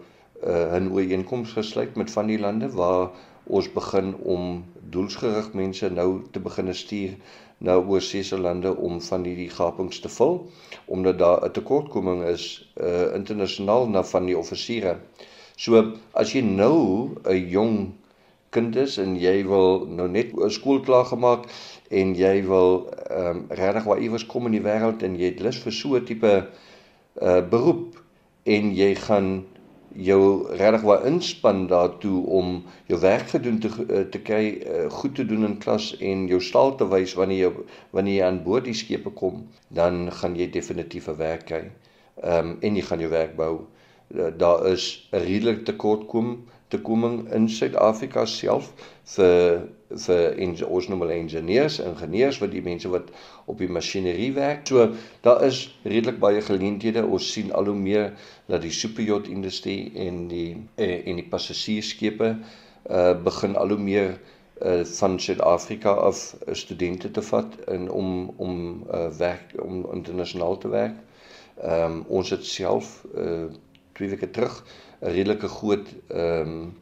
uh, 0.44 0.76
'n 0.76 0.90
ooreenkoms 0.92 1.52
gesluit 1.52 1.96
met 1.96 2.10
van 2.10 2.26
die 2.26 2.38
lande 2.38 2.70
waar 2.70 3.10
ons 3.44 3.72
begin 3.72 4.14
om 4.16 4.64
doelsgerig 4.90 5.52
mense 5.52 5.90
nou 5.90 6.22
te 6.30 6.40
begine 6.40 6.72
stuur 6.72 7.14
na 7.58 7.76
oorseese 7.76 8.38
lande 8.38 8.76
om 8.76 9.00
van 9.00 9.24
hierdie 9.24 9.50
gapings 9.50 10.00
te 10.00 10.08
vul 10.08 10.50
omdat 10.84 11.18
daar 11.18 11.44
'n 11.44 11.52
tekortkoming 11.52 12.24
is 12.24 12.72
uh 12.80 13.14
internasionaal 13.14 13.88
na 13.88 14.02
van 14.04 14.26
die 14.26 14.38
offisiere. 14.38 14.96
So 15.56 15.92
as 16.12 16.32
jy 16.32 16.40
nou 16.40 17.14
'n 17.24 17.48
jong 17.48 17.92
kind 18.50 18.76
is 18.76 18.98
en 18.98 19.16
jy 19.16 19.44
wil 19.48 19.86
nou 19.86 20.08
net 20.08 20.32
skool 20.54 20.80
klaar 20.80 21.04
gemaak 21.04 21.48
en 21.90 22.14
jy 22.14 22.42
wil 22.46 22.86
ehm 23.10 23.26
um, 23.30 23.44
regtig 23.48 23.84
waar 23.84 24.00
iewers 24.00 24.26
kom 24.26 24.46
in 24.46 24.56
die 24.58 24.64
wêreld 24.64 25.02
en 25.02 25.18
jy 25.18 25.32
het 25.32 25.40
lus 25.40 25.58
vir 25.64 25.72
so 25.72 25.96
'n 25.96 26.04
tipe 26.04 26.32
uh 27.22 27.40
beroep 27.50 28.02
en 28.44 28.72
jy 28.76 28.94
gaan 28.94 29.44
jou 29.96 30.46
regtig 30.56 30.82
waar 30.82 31.06
inspann 31.06 31.66
daartoe 31.66 32.26
om 32.26 32.64
jou 32.86 33.00
werk 33.00 33.28
gedoen 33.32 33.58
te 33.58 33.70
eh, 33.88 34.00
te 34.10 34.20
kry 34.20 34.44
uh, 34.60 34.90
goed 34.90 35.14
te 35.14 35.24
doen 35.24 35.44
in 35.44 35.58
klas 35.58 35.96
en 36.00 36.26
jou 36.28 36.40
staal 36.40 36.74
te 36.76 36.88
wys 36.88 37.14
wanneer 37.16 37.38
jy 37.46 37.52
wanneer 37.96 38.18
jy 38.18 38.26
aan 38.26 38.42
boord 38.44 38.68
die 38.68 38.76
skepe 38.76 39.10
kom 39.10 39.46
dan 39.68 40.10
gaan 40.12 40.36
jy 40.36 40.50
definitief 40.50 41.08
'n 41.08 41.16
werk 41.16 41.46
kry. 41.46 41.64
Ehm 42.22 42.50
um, 42.50 42.58
en 42.60 42.76
jy 42.76 42.82
gaan 42.82 43.00
jou 43.00 43.10
werk 43.10 43.36
bou. 43.36 43.66
Uh, 44.14 44.30
daar 44.36 44.66
is 44.66 45.08
'n 45.12 45.24
redelike 45.24 45.62
tekortkom 45.62 46.44
tekoming 46.68 47.32
in 47.32 47.48
Suid-Afrika 47.48 48.26
self 48.26 48.72
vir 49.14 49.66
vir 49.86 50.66
ons 50.66 50.88
noem 50.90 51.04
hulle 51.04 51.16
ingenieurs, 51.20 51.78
ingenieurs 51.78 52.40
wat 52.42 52.50
die 52.50 52.62
mense 52.66 52.90
wat 52.90 53.12
op 53.46 53.60
die 53.62 53.70
masjinerie 53.70 54.32
werk. 54.34 54.64
So 54.66 54.88
daar 55.22 55.44
is 55.46 55.60
redelik 55.84 56.18
baie 56.22 56.42
geleenthede. 56.42 57.04
Ons 57.06 57.28
sien 57.32 57.52
al 57.54 57.70
hoe 57.70 57.76
meer 57.78 58.08
dat 58.50 58.64
die 58.66 58.74
superyacht 58.74 59.30
industrie 59.30 59.92
en 59.94 60.26
die 60.32 60.56
eh, 60.74 61.06
en 61.06 61.22
die 61.22 61.28
passasiersskepe 61.30 62.36
uh 62.86 63.14
begin 63.22 63.56
al 63.58 63.74
hoe 63.74 63.82
meer 63.82 64.18
uh 64.62 64.82
van 64.98 65.18
Suid-Afrika 65.20 65.94
af 66.08 66.34
uh, 66.34 66.54
studente 66.54 67.10
te 67.10 67.22
vat 67.22 67.54
in 67.70 67.90
om 67.90 68.32
om 68.42 68.82
uh 68.90 69.06
werk 69.18 69.54
om 69.62 69.86
internasionaal 69.94 70.58
te 70.58 70.74
werk. 70.74 70.98
Ehm 71.62 71.92
um, 71.92 72.04
ons 72.08 72.30
het 72.30 72.44
self 72.46 73.04
uh 73.14 73.46
twee 73.96 74.10
weke 74.10 74.30
terug 74.30 74.64
'n 75.00 75.12
redelike 75.18 75.48
groot 75.48 75.88
ehm 76.08 76.50
um, 76.50 76.74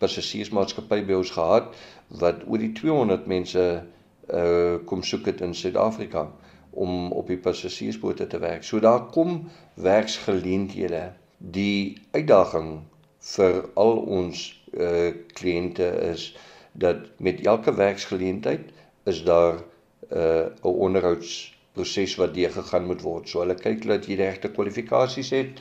passasiersmaatskappy 0.00 1.02
by 1.08 1.16
ons 1.18 1.30
gehad 1.30 1.74
wat 2.22 2.42
oor 2.46 2.58
die 2.62 2.72
200 2.72 3.26
mense 3.26 3.64
uh 4.32 4.76
kom 4.90 5.02
soek 5.02 5.26
het 5.30 5.40
in 5.40 5.54
Suid-Afrika 5.54 6.26
om 6.70 7.12
op 7.12 7.30
die 7.32 7.38
passasiersbote 7.38 8.26
te 8.26 8.38
werk. 8.38 8.64
So 8.64 8.80
daar 8.80 9.06
kom 9.14 9.48
werksgeleenthede. 9.74 11.12
Die 11.38 11.96
uitdaging 12.12 12.82
vir 13.32 13.62
al 13.74 13.96
ons 14.18 14.42
uh 14.74 15.12
kliënte 15.38 15.88
is 16.10 16.28
dat 16.72 17.06
met 17.18 17.40
elke 17.46 17.74
werksgeleentheid 17.74 18.72
is 19.04 19.22
daar 19.24 19.62
uh 20.10 20.46
'n 20.62 20.76
onderhoudsproses 20.86 22.16
wat 22.16 22.34
deur 22.34 22.50
gegaan 22.50 22.86
moet 22.86 23.02
word. 23.02 23.28
So 23.28 23.40
hulle 23.40 23.54
kyk 23.54 23.86
dat 23.86 24.06
jy 24.06 24.16
die 24.16 24.24
regte 24.24 24.50
kwalifikasies 24.50 25.30
het. 25.30 25.60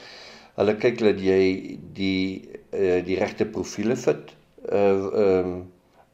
Hulle 0.56 0.76
kyk 0.80 1.02
dat 1.04 1.20
jy 1.20 1.40
die 1.96 2.48
uh, 2.72 3.00
die 3.04 3.20
regte 3.20 3.48
profile 3.58 3.98
fit 4.00 4.34
uh 4.72 4.82
ehm 4.82 5.54
um, 5.54 5.56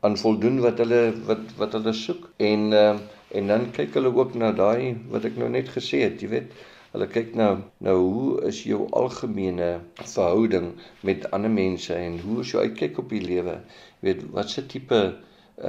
aan 0.02 0.16
voldoen 0.18 0.56
wat 0.64 0.80
hulle 0.82 1.02
wat 1.28 1.52
wat 1.60 1.76
hulle 1.78 1.94
soek. 1.94 2.24
En 2.42 2.72
uh, 2.74 2.96
en 3.38 3.52
dan 3.54 3.68
kyk 3.76 3.94
hulle 4.00 4.10
ook 4.18 4.34
na 4.42 4.50
daai 4.58 4.98
wat 5.14 5.28
ek 5.30 5.38
nou 5.38 5.50
net 5.54 5.70
gesê 5.70 6.02
het 6.08 6.24
jy 6.26 6.30
weet. 6.32 6.56
Hulle 6.92 7.08
kyk 7.08 7.36
na 7.40 7.50
nou 7.86 7.94
hoe 8.00 8.32
is 8.50 8.64
jou 8.68 8.88
algemene 9.02 9.68
verhouding 10.02 10.72
met 11.08 11.28
ander 11.38 11.54
mense 11.54 11.94
en 11.96 12.18
hoe 12.24 12.40
is 12.42 12.52
jou 12.56 12.64
uitkyk 12.66 12.98
op 13.04 13.14
die 13.14 13.22
lewe. 13.24 13.60
Jy 14.02 14.08
weet 14.10 14.26
wat 14.40 14.50
se 14.50 14.66
tipe 14.74 15.04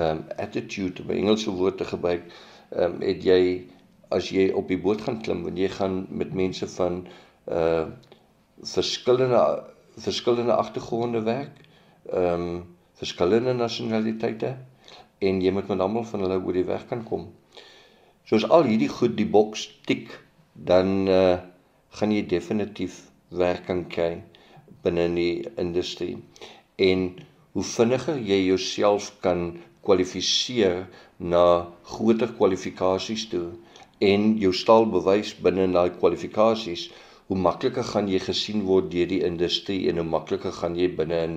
um 0.05 0.25
attitude 0.47 1.05
om 1.05 1.12
Engelse 1.12 1.52
woord 1.61 1.76
te 1.83 1.91
gebruik 1.93 2.25
um 2.87 2.97
het 3.05 3.21
jy 3.29 3.43
as 4.17 4.33
jy 4.33 4.49
op 4.57 4.73
die 4.73 4.81
boot 4.81 5.05
gaan 5.05 5.21
klim 5.21 5.45
want 5.45 5.61
jy 5.61 5.69
gaan 5.76 6.07
met 6.09 6.33
mense 6.41 6.69
van 6.79 7.05
uh 7.52 7.85
verskillende 8.62 9.42
verskillende 10.02 10.54
agtergronde 10.54 11.23
werk. 11.23 11.57
Ehm 12.12 12.40
um, 12.40 12.62
verskillende 13.02 13.52
nasionaliteite 13.54 14.57
en 15.19 15.40
jy 15.42 15.50
moet 15.50 15.69
met 15.69 15.81
almal 15.81 16.04
van 16.07 16.23
hulle 16.23 16.38
oor 16.38 16.54
die 16.54 16.66
weg 16.69 16.85
kan 16.90 17.02
kom. 17.07 17.26
Soos 18.28 18.47
al 18.47 18.69
hierdie 18.69 18.90
goed 18.90 19.16
die 19.19 19.26
boks 19.26 19.66
tik, 19.88 20.12
dan 20.54 21.09
uh 21.09 21.40
gaan 21.92 22.12
jy 22.14 22.23
definitief 22.25 22.95
werk 23.37 23.66
kan 23.69 23.83
kry 23.92 24.23
binne 24.85 25.04
in 25.11 25.16
die 25.19 25.42
industrie. 25.61 26.14
En 26.81 27.11
hoe 27.52 27.64
vinniger 27.69 28.16
jy 28.16 28.38
jouself 28.47 29.11
kan 29.21 29.42
kwalifiseer 29.85 30.87
na 31.19 31.45
groter 31.90 32.33
kwalifikasies 32.38 33.26
toe 33.28 33.50
en 34.00 34.25
jou 34.40 34.54
staal 34.57 34.88
bewys 34.95 35.35
binne 35.45 35.69
daai 35.75 35.92
kwalifikasies, 35.99 36.88
hoe 37.33 37.41
makliker 37.41 37.85
gaan 37.89 38.11
jy 38.12 38.19
gesien 38.21 38.67
word 38.69 38.91
deur 38.93 39.09
die 39.09 39.23
industrie 39.25 39.87
en 39.89 39.97
hoe 40.03 40.05
makliker 40.05 40.53
gaan 40.53 40.75
jy 40.77 40.91
binne 40.99 41.21
in 41.27 41.37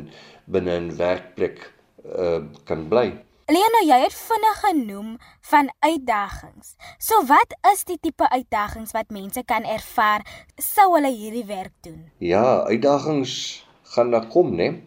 binne 0.51 0.73
'n 0.79 0.89
werkplek 0.99 1.61
uh 2.03 2.41
kan 2.67 2.89
bly. 2.91 3.05
Leona, 3.47 3.81
jy 3.85 3.99
het 4.01 4.15
vinnig 4.17 4.57
genoem 4.63 5.11
van 5.51 5.69
uitdagings. 5.79 6.75
So 6.99 7.21
wat 7.29 7.55
is 7.71 7.83
die 7.85 7.97
tipe 8.01 8.27
uitdagings 8.29 8.91
wat 8.91 9.13
mense 9.13 9.43
kan 9.45 9.63
ervaar 9.63 10.25
sou 10.57 10.87
hulle 10.95 11.11
hierdie 11.13 11.45
werk 11.45 11.73
doen? 11.87 12.11
Ja, 12.17 12.65
uitdagings 12.65 13.63
gaan 13.95 14.11
daar 14.11 14.27
kom, 14.27 14.55
né? 14.55 14.81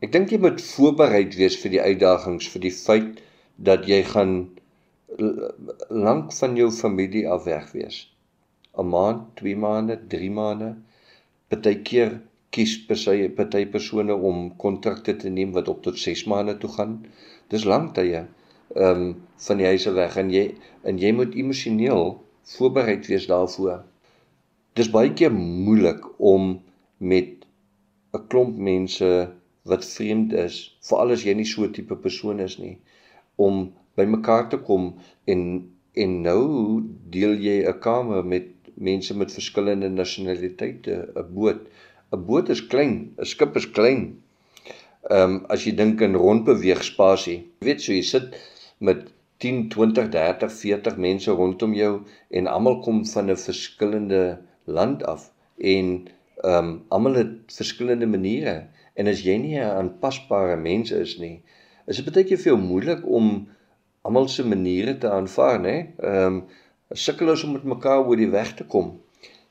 Ek 0.00 0.12
dink 0.12 0.30
jy 0.30 0.38
moet 0.38 0.62
voorbereid 0.62 1.36
wees 1.36 1.58
vir 1.58 1.76
die 1.76 1.82
uitdagings 1.82 2.48
vir 2.54 2.64
die 2.64 2.74
feit 2.74 3.20
dat 3.58 3.84
jy 3.86 4.00
gaan 4.14 4.32
lank 5.90 6.32
van 6.32 6.56
jou 6.56 6.70
familie 6.70 7.28
af 7.28 7.44
weg 7.44 7.68
wees. 7.76 8.11
'n 8.80 8.88
maand, 8.94 9.22
2 9.40 9.56
maande, 9.64 9.94
3 10.14 10.30
maande. 10.30 10.68
Partykeer 11.48 12.20
kies 12.54 12.72
party 12.88 13.28
party 13.38 13.64
persone 13.74 14.14
om 14.30 14.56
kontrakte 14.64 15.16
te 15.16 15.28
neem 15.28 15.52
wat 15.56 15.68
op 15.68 15.82
tot 15.82 15.98
6 15.98 16.24
maande 16.32 16.56
toe 16.62 16.70
gaan. 16.76 16.94
Dis 17.52 17.64
lank 17.72 17.94
tye 17.98 18.22
ehm 18.22 19.02
um, 19.02 19.08
van 19.46 19.58
die 19.60 19.66
huise 19.66 19.92
weg 19.92 20.16
en 20.22 20.30
jy 20.32 20.44
en 20.88 20.98
jy 20.98 21.12
moet 21.12 21.34
emosioneel 21.42 22.14
voorbereid 22.54 23.08
wees 23.10 23.26
daarvoor. 23.28 23.82
Dis 24.78 24.90
baie 24.96 25.12
keer 25.12 25.32
moeilik 25.36 26.06
om 26.32 26.62
met 27.12 27.44
'n 28.16 28.26
klomp 28.28 28.56
mense 28.56 29.10
wat 29.70 29.84
vreemd 29.84 30.32
is, 30.32 30.56
veral 30.88 31.12
as 31.16 31.24
jy 31.26 31.34
nie 31.34 31.48
so 31.52 31.64
'n 31.64 31.72
tipe 31.72 31.96
persoon 31.96 32.40
is 32.40 32.58
nie, 32.58 32.78
om 33.36 33.72
bymekaar 33.96 34.48
te 34.48 34.58
kom 34.68 34.94
en 35.24 35.42
en 36.02 36.12
nou 36.24 36.44
deel 37.14 37.34
jy 37.46 37.56
'n 37.68 37.78
kamer 37.86 38.24
met 38.24 38.48
mense 38.88 39.16
met 39.16 39.34
verskillende 39.38 39.88
nasionaliteite 39.88 40.94
'n 41.16 41.26
boot. 41.34 41.60
'n 42.12 42.24
Boot 42.28 42.48
is 42.54 42.62
klein, 42.72 42.94
'n 43.18 43.24
skip 43.34 43.56
is 43.56 43.68
klein. 43.78 44.02
Ehm 45.10 45.30
um, 45.30 45.46
as 45.54 45.64
jy 45.66 45.72
dink 45.74 46.00
in 46.00 46.18
rondbeweegspasie. 46.24 47.38
Jy 47.60 47.66
weet 47.68 47.80
so 47.82 47.92
jy 47.92 48.02
sit 48.06 48.36
met 48.78 49.08
10, 49.42 49.68
20, 49.68 50.10
30, 50.10 50.52
40 50.52 50.98
mense 51.06 51.30
rondom 51.30 51.72
jou 51.74 51.92
en 52.30 52.46
almal 52.46 52.80
kom 52.84 53.00
van 53.14 53.30
'n 53.30 53.36
verskillende 53.36 54.38
land 54.64 55.02
af 55.14 55.30
en 55.58 55.86
ehm 56.44 56.58
um, 56.58 56.70
almal 56.88 57.14
het 57.22 57.34
verskillende 57.56 58.06
maniere 58.06 58.56
en 58.94 59.08
as 59.08 59.24
jy 59.26 59.36
nie 59.38 59.58
'n 59.58 59.74
aanpasbare 59.80 60.56
mens 60.56 60.90
is 60.90 61.18
nie, 61.18 61.42
is 61.86 61.96
dit 61.96 62.14
baie 62.14 62.24
keer 62.24 62.38
vir 62.38 62.52
jou 62.52 62.60
moeilik 62.60 63.02
om 63.06 63.48
almal 64.02 64.28
se 64.28 64.44
maniere 64.44 64.98
te 64.98 65.10
aanvaar, 65.10 65.60
né? 65.60 65.76
Ehm 65.98 66.26
um, 66.26 66.44
sukkel 66.94 67.32
ons 67.32 67.44
om 67.44 67.56
met 67.56 67.64
mekaar 67.64 68.04
oor 68.06 68.16
die 68.20 68.30
weg 68.30 68.54
te 68.58 68.64
kom. 68.64 68.94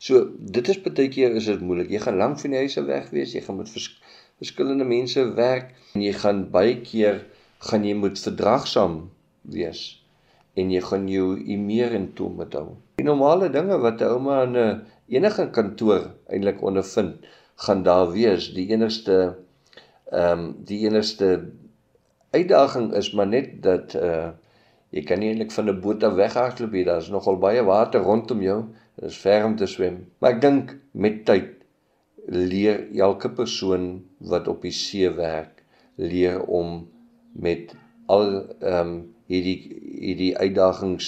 So 0.02 0.32
dit 0.58 0.68
is 0.70 0.80
baie 0.82 1.10
keer 1.14 1.36
is 1.38 1.50
dit 1.50 1.62
moeilik. 1.62 1.92
Jy 1.94 2.02
gaan 2.06 2.18
lank 2.18 2.40
van 2.42 2.56
die 2.56 2.62
huise 2.64 2.84
weg 2.88 3.10
wees, 3.14 3.36
jy 3.36 3.44
gaan 3.46 3.60
met 3.62 3.70
vers, 3.70 3.90
verskillende 4.42 4.88
mense 4.88 5.26
werk 5.38 5.76
en 5.94 6.06
jy 6.06 6.14
gaan 6.18 6.48
baie 6.54 6.80
keer 6.82 7.22
gaan 7.70 7.86
jy 7.86 7.94
moet 7.98 8.18
verdraagsaam 8.18 9.04
wees 9.54 9.84
en 10.58 10.72
jy 10.74 10.82
gaan 10.84 11.06
jou 11.08 11.36
emeer 11.40 11.94
en 11.96 12.10
toe 12.18 12.32
met 12.34 12.58
hou. 12.58 12.74
Die 13.00 13.06
normale 13.08 13.52
dinge 13.54 13.78
wat 13.84 14.02
'n 14.02 14.10
ouma 14.18 14.42
in 14.44 14.58
'n 14.58 14.82
enige 15.08 15.46
kantoor 15.52 16.12
eintlik 16.28 16.62
ondervind, 16.62 17.22
gaan 17.56 17.84
daar 17.84 18.12
wees. 18.12 18.54
Die 18.54 18.68
enigste 18.74 19.38
ehm 20.12 20.40
um, 20.40 20.56
die 20.66 20.82
enigste 20.88 21.52
uitdaging 22.32 22.94
is 22.94 23.14
maar 23.14 23.28
net 23.28 23.62
dat 23.64 23.96
uh 23.96 24.30
jy 24.92 25.04
kan 25.08 25.20
nie 25.20 25.32
eintlik 25.32 25.52
van 25.56 25.70
'n 25.70 25.82
boot 25.82 26.04
af 26.04 26.14
weghardloop 26.20 26.72
nie. 26.72 26.84
Daar's 26.84 27.10
nogal 27.10 27.38
baie 27.40 27.64
water 27.64 28.02
rondom 28.02 28.42
jou. 28.42 28.60
Dit 28.96 29.10
is 29.10 29.18
ver 29.18 29.46
om 29.46 29.56
te 29.56 29.66
swem. 29.66 30.06
Maar 30.20 30.32
ek 30.32 30.42
dink 30.42 30.78
met 30.92 31.26
tyd 31.26 31.62
leer 32.28 32.88
elke 32.96 33.30
persoon 33.30 34.04
wat 34.20 34.48
op 34.48 34.62
die 34.62 34.76
see 34.76 35.10
werk 35.10 35.64
leer 35.96 36.42
om 36.46 36.88
met 37.34 37.76
al 38.06 38.28
ehm 38.60 38.88
um, 38.88 38.94
hierdie 39.32 39.60
hierdie 40.02 40.34
uitdagings 40.38 41.08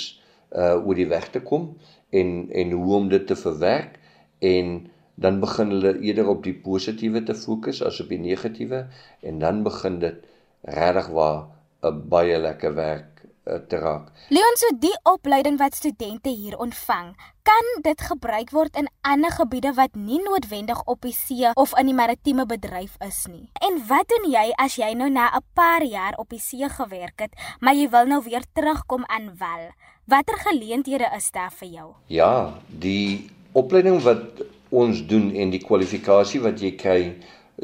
uh 0.56 0.75
oor 0.86 0.96
die 0.96 1.10
weg 1.12 1.30
te 1.34 1.42
kom 1.42 1.74
en 2.10 2.50
en 2.52 2.72
hoe 2.72 2.96
om 2.96 3.10
dit 3.10 3.28
te 3.28 3.36
verwerk 3.36 4.00
en 4.40 4.75
dan 5.16 5.40
begin 5.40 5.74
hulle 5.75 6.00
eerder 6.00 6.30
op 6.30 6.44
die 6.44 6.56
positiewe 6.68 7.24
te 7.24 7.36
fokus 7.36 7.82
as 7.84 8.00
op 8.02 8.10
die 8.13 8.22
negatiewe 8.22 8.86
en 9.22 9.40
dan 9.40 9.63
begin 9.63 10.00
dit 10.00 10.24
regtig 10.62 11.10
waar 11.18 11.42
'n 11.84 12.00
baie 12.10 12.38
lekker 12.40 12.75
werk 12.75 13.12
uh, 13.45 13.59
te 13.67 13.77
raak. 13.77 14.09
Leon, 14.29 14.57
so 14.59 14.71
die 14.79 14.95
opleiding 15.09 15.57
wat 15.57 15.75
studente 15.75 16.29
hier 16.29 16.57
ontvang, 16.57 17.13
kan 17.43 17.69
dit 17.83 18.01
gebruik 18.01 18.53
word 18.55 18.75
in 18.79 18.88
ander 19.01 19.31
gebiede 19.35 19.73
wat 19.75 19.95
nie 20.00 20.21
noodwendig 20.23 20.79
op 20.88 21.01
die 21.03 21.15
see 21.15 21.51
of 21.59 21.73
in 21.79 21.91
die 21.91 21.97
maritieme 21.97 22.45
bedryf 22.47 22.95
is 23.03 23.25
nie. 23.27 23.50
En 23.65 23.81
wat 23.89 24.07
doen 24.12 24.29
jy 24.31 24.45
as 24.63 24.77
jy 24.79 24.93
nou 24.95 25.09
na 25.09 25.29
'n 25.35 25.43
paar 25.53 25.83
jaar 25.83 26.15
op 26.17 26.29
die 26.29 26.39
see 26.39 26.69
gewerk 26.69 27.19
het, 27.19 27.33
maar 27.59 27.75
jy 27.75 27.89
wil 27.89 28.05
nou 28.05 28.21
weer 28.23 28.43
terugkom 28.53 29.03
aan 29.07 29.35
wel? 29.38 29.71
Watter 30.05 30.38
geleenthede 30.38 31.07
is 31.15 31.31
daar 31.31 31.51
vir 31.51 31.67
jou? 31.67 31.89
Ja, 32.07 32.53
die 32.67 33.29
opleiding 33.51 34.01
wat 34.03 34.43
ons 34.69 35.05
doen 35.07 35.31
en 35.35 35.50
die 35.50 35.62
kwalifikasie 35.63 36.41
wat 36.41 36.62
jy 36.62 36.71
kry, 36.75 37.15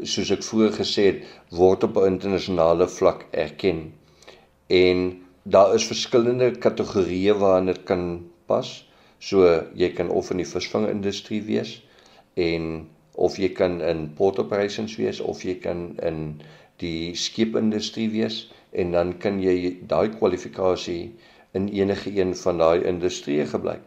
soos 0.02 0.30
ek 0.30 0.42
vroeër 0.42 0.72
gesê 0.72 1.04
het, 1.10 1.24
word 1.50 1.84
op 1.84 1.96
'n 1.96 2.06
internasionale 2.06 2.88
vlak 2.88 3.26
erken. 3.30 3.92
En 4.66 5.20
daar 5.42 5.74
is 5.74 5.86
verskillende 5.88 6.50
kategorieë 6.58 7.34
waarin 7.40 7.66
dit 7.66 7.82
kan 7.88 8.06
pas. 8.46 8.70
So 9.18 9.44
jy 9.76 9.90
kan 9.96 10.08
of 10.08 10.30
in 10.30 10.40
die 10.40 10.48
visvangindustrie 10.48 11.42
wees 11.44 11.82
en 12.36 12.88
of 13.14 13.36
jy 13.38 13.50
kan 13.56 13.80
in 13.84 14.08
port 14.16 14.38
operations 14.38 14.96
wees 14.96 15.20
of 15.20 15.44
jy 15.44 15.58
kan 15.60 15.96
in 16.02 16.40
die 16.80 17.12
skipindustrie 17.16 18.08
wees 18.12 18.46
en 18.72 18.92
dan 18.96 19.16
kan 19.18 19.40
jy 19.42 19.76
daai 19.88 20.08
kwalifikasie 20.16 21.12
in 21.52 21.68
enige 21.68 22.12
een 22.16 22.34
van 22.36 22.60
daai 22.60 22.84
industrieë 22.86 23.46
gebruik. 23.52 23.82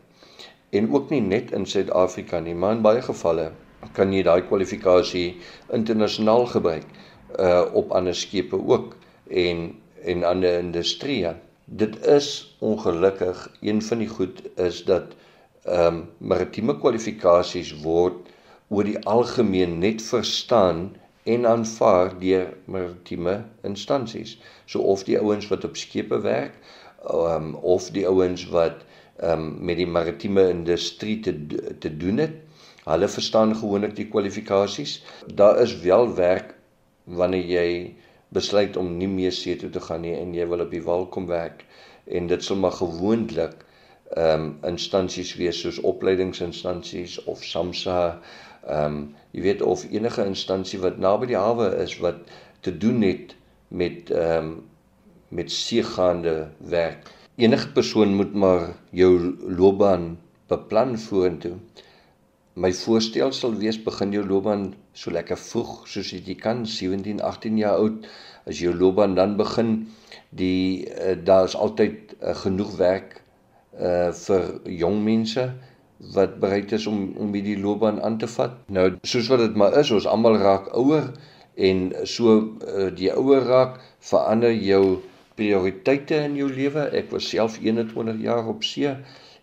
En 0.74 0.89
ook 0.93 1.10
nie 1.10 1.22
net 1.22 1.53
in 1.53 1.65
Suid-Afrika 1.69 2.39
nie, 2.39 2.55
maar 2.55 2.75
in 2.75 2.81
baie 2.86 3.01
gevalle 3.01 3.51
kan 3.93 4.13
jy 4.13 4.24
daai 4.25 4.41
kwalifikasie 4.50 5.38
internasionaal 5.74 6.45
gebruik 6.51 6.86
uh 7.39 7.63
op 7.74 7.91
ander 7.98 8.15
skepe 8.15 8.57
ook 8.57 8.95
en 9.29 9.72
en 10.03 10.24
ander 10.27 10.60
industrieë. 10.60 11.34
Dit 11.65 12.06
is 12.06 12.56
ongelukkig 12.60 13.52
een 13.62 13.82
van 13.82 13.97
die 13.97 14.08
goed 14.08 14.41
is 14.60 14.84
dat 14.84 15.04
ehm 15.63 15.95
um, 15.95 16.10
maritieme 16.17 16.76
kwalifikasies 16.78 17.69
word 17.84 18.28
oor 18.67 18.84
die 18.84 18.99
algemeen 19.08 19.78
net 19.80 20.02
verstaan 20.04 20.82
en 21.23 21.47
aanvaar 21.47 22.12
deur 22.19 22.49
maritieme 22.65 23.45
instansies. 23.62 24.36
So 24.65 24.80
of 24.80 25.04
die 25.08 25.15
ouens 25.19 25.47
wat 25.47 25.63
op 25.63 25.80
skepe 25.80 26.19
werk, 26.19 26.60
ehm 27.08 27.47
um, 27.47 27.56
of 27.56 27.88
die 27.95 28.08
ouens 28.08 28.43
wat 28.52 28.84
ehm 29.17 29.47
um, 29.47 29.65
met 29.65 29.80
die 29.80 29.88
maritieme 29.88 30.49
industrie 30.49 31.19
te 31.19 31.34
te 31.80 31.97
doen 31.97 32.17
het, 32.17 32.36
hulle 32.84 33.08
verstaan 33.08 33.56
gewoonlik 33.56 33.95
die 33.95 34.10
kwalifikasies. 34.12 34.99
Daar 35.34 35.62
is 35.63 35.80
wel 35.80 36.15
werk 36.15 36.56
wanneer 37.04 37.47
jy 37.56 37.95
besluit 38.38 38.78
om 38.78 38.96
nie 38.98 39.10
meer 39.12 39.36
see 39.36 39.56
toe 39.60 39.69
te 39.74 39.82
gaan 39.88 40.04
nie 40.06 40.15
en 40.19 40.34
jy 40.38 40.48
wil 40.52 40.65
op 40.65 40.72
die 40.74 40.84
wal 40.88 41.06
kom 41.15 41.28
werk 41.30 41.63
en 42.19 42.28
dit 42.32 42.43
sal 42.43 42.60
maar 42.63 42.76
gewoonlik 42.80 43.62
ehm 44.13 44.43
um, 44.46 44.50
instansies 44.69 45.34
wees 45.39 45.60
soos 45.63 45.80
opleidingsinstansies 45.91 47.15
of 47.34 47.46
SAMSA 47.52 48.00
ehm 48.10 48.86
um, 48.86 49.00
jy 49.34 49.46
weet 49.48 49.63
of 49.76 49.86
enige 49.89 50.26
instansie 50.34 50.80
wat 50.84 51.00
naby 51.02 51.32
die 51.32 51.39
hawe 51.39 51.72
is 51.86 51.98
wat 52.04 52.22
te 52.62 52.78
doen 52.86 53.02
het 53.02 53.36
met 53.84 54.12
ehm 54.12 54.52
um, 54.52 54.54
met 55.34 55.52
seegaande 55.52 56.50
werk. 56.58 57.10
Enige 57.36 57.72
persoon 57.72 58.15
moet 58.15 58.34
maar 58.34 58.76
jou 58.89 59.36
loopbaan 59.58 60.19
beplan 60.48 60.98
vorentoe 61.00 61.56
my 62.56 62.70
voorstel 62.78 63.32
sal 63.34 63.56
wees 63.58 63.80
begin 63.82 64.12
jou 64.13 64.22
loopbaan 64.30 64.68
so 64.94 65.12
lekker 65.13 65.39
vroeg 65.42 65.88
soos 65.89 66.12
jy 66.13 66.36
kan 66.38 66.66
17 66.70 67.22
18 67.26 67.58
jaar 67.58 67.82
oud. 67.82 68.06
As 68.46 68.60
jou 68.62 68.74
loopbaan 68.78 69.16
dan 69.18 69.38
begin 69.39 69.88
die 70.30 70.86
uh, 70.86 71.16
daar 71.18 71.50
is 71.50 71.56
altyd 71.56 72.13
uh, 72.22 72.36
genoeg 72.44 72.76
werk 72.78 73.22
uh 73.74 74.12
vir 74.13 74.44
jong 74.70 75.02
mense 75.02 75.48
wat 76.13 76.38
bereid 76.44 76.72
is 76.78 76.86
om 76.86 77.16
om 77.18 77.34
hierdie 77.34 77.58
loopbaan 77.58 78.02
aan 78.06 78.20
te 78.22 78.30
vat. 78.30 78.54
Nou 78.70 78.92
soos 79.02 79.32
wat 79.34 79.42
dit 79.42 79.58
maar 79.58 79.74
is 79.80 79.89
ons 79.92 80.06
almal 80.06 80.38
raak 80.38 80.70
ouer 80.78 81.10
en 81.58 81.89
so 82.06 82.38
uh, 82.38 82.92
die 82.94 83.10
ouer 83.13 83.50
raak 83.50 83.82
verander 84.12 84.54
jou 84.54 85.00
prioriteite 85.42 86.22
in 86.30 86.38
jou 86.38 86.52
lewe. 86.54 86.86
Ek 86.94 87.10
was 87.10 87.34
self 87.34 87.58
21 87.58 88.22
jaar 88.22 88.46
op 88.46 88.62
see 88.63 88.94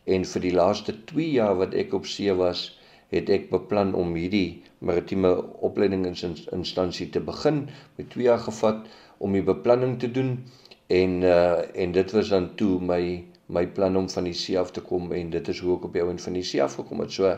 en 0.06 0.24
vir 0.24 0.46
die 0.46 0.54
laaste 0.54 0.94
2 1.10 1.32
jaar 1.34 1.58
wat 1.58 1.74
ek 1.74 1.96
op 1.98 2.06
see 2.06 2.30
was 2.38 2.70
het 3.10 3.30
ek 3.30 3.50
beplan 3.50 3.94
om 3.98 4.14
hierdie 4.14 4.62
maritieme 4.78 5.32
opleidingsinstansie 5.66 7.10
te 7.14 7.20
begin 7.20 7.64
met 7.98 8.10
2 8.14 8.28
jaar 8.28 8.42
gevat 8.46 8.86
om 9.18 9.34
die 9.36 9.44
beplanning 9.44 9.98
te 10.00 10.10
doen 10.10 10.36
en 11.00 11.22
uh 11.22 11.60
en 11.84 11.92
dit 11.92 12.12
was 12.16 12.30
dan 12.34 12.48
toe 12.60 12.78
my 12.80 13.02
my 13.50 13.66
plan 13.66 13.96
om 13.96 14.08
van 14.10 14.26
die 14.28 14.34
see 14.34 14.58
af 14.58 14.70
te 14.70 14.80
kom 14.80 15.12
en 15.12 15.30
dit 15.30 15.48
is 15.48 15.60
hoe 15.60 15.76
ek 15.76 15.86
op 15.88 15.96
die 15.96 16.02
ouend 16.02 16.22
van 16.22 16.36
die 16.38 16.46
see 16.46 16.62
af 16.62 16.76
gekom 16.78 17.02
het. 17.02 17.12
So 17.12 17.34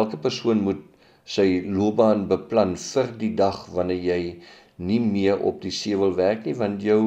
elke 0.00 0.20
persoon 0.20 0.60
moet 0.66 0.82
sy 1.24 1.64
loopbaan 1.64 2.26
beplan 2.28 2.76
vir 2.80 3.12
die 3.20 3.32
dag 3.36 3.64
wanneer 3.76 4.02
jy 4.10 4.20
nie 4.76 5.00
meer 5.00 5.40
op 5.40 5.62
die 5.62 5.72
see 5.72 5.96
wil 5.96 6.12
werk 6.18 6.44
nie 6.44 6.56
want 6.58 6.82
jou 6.84 7.00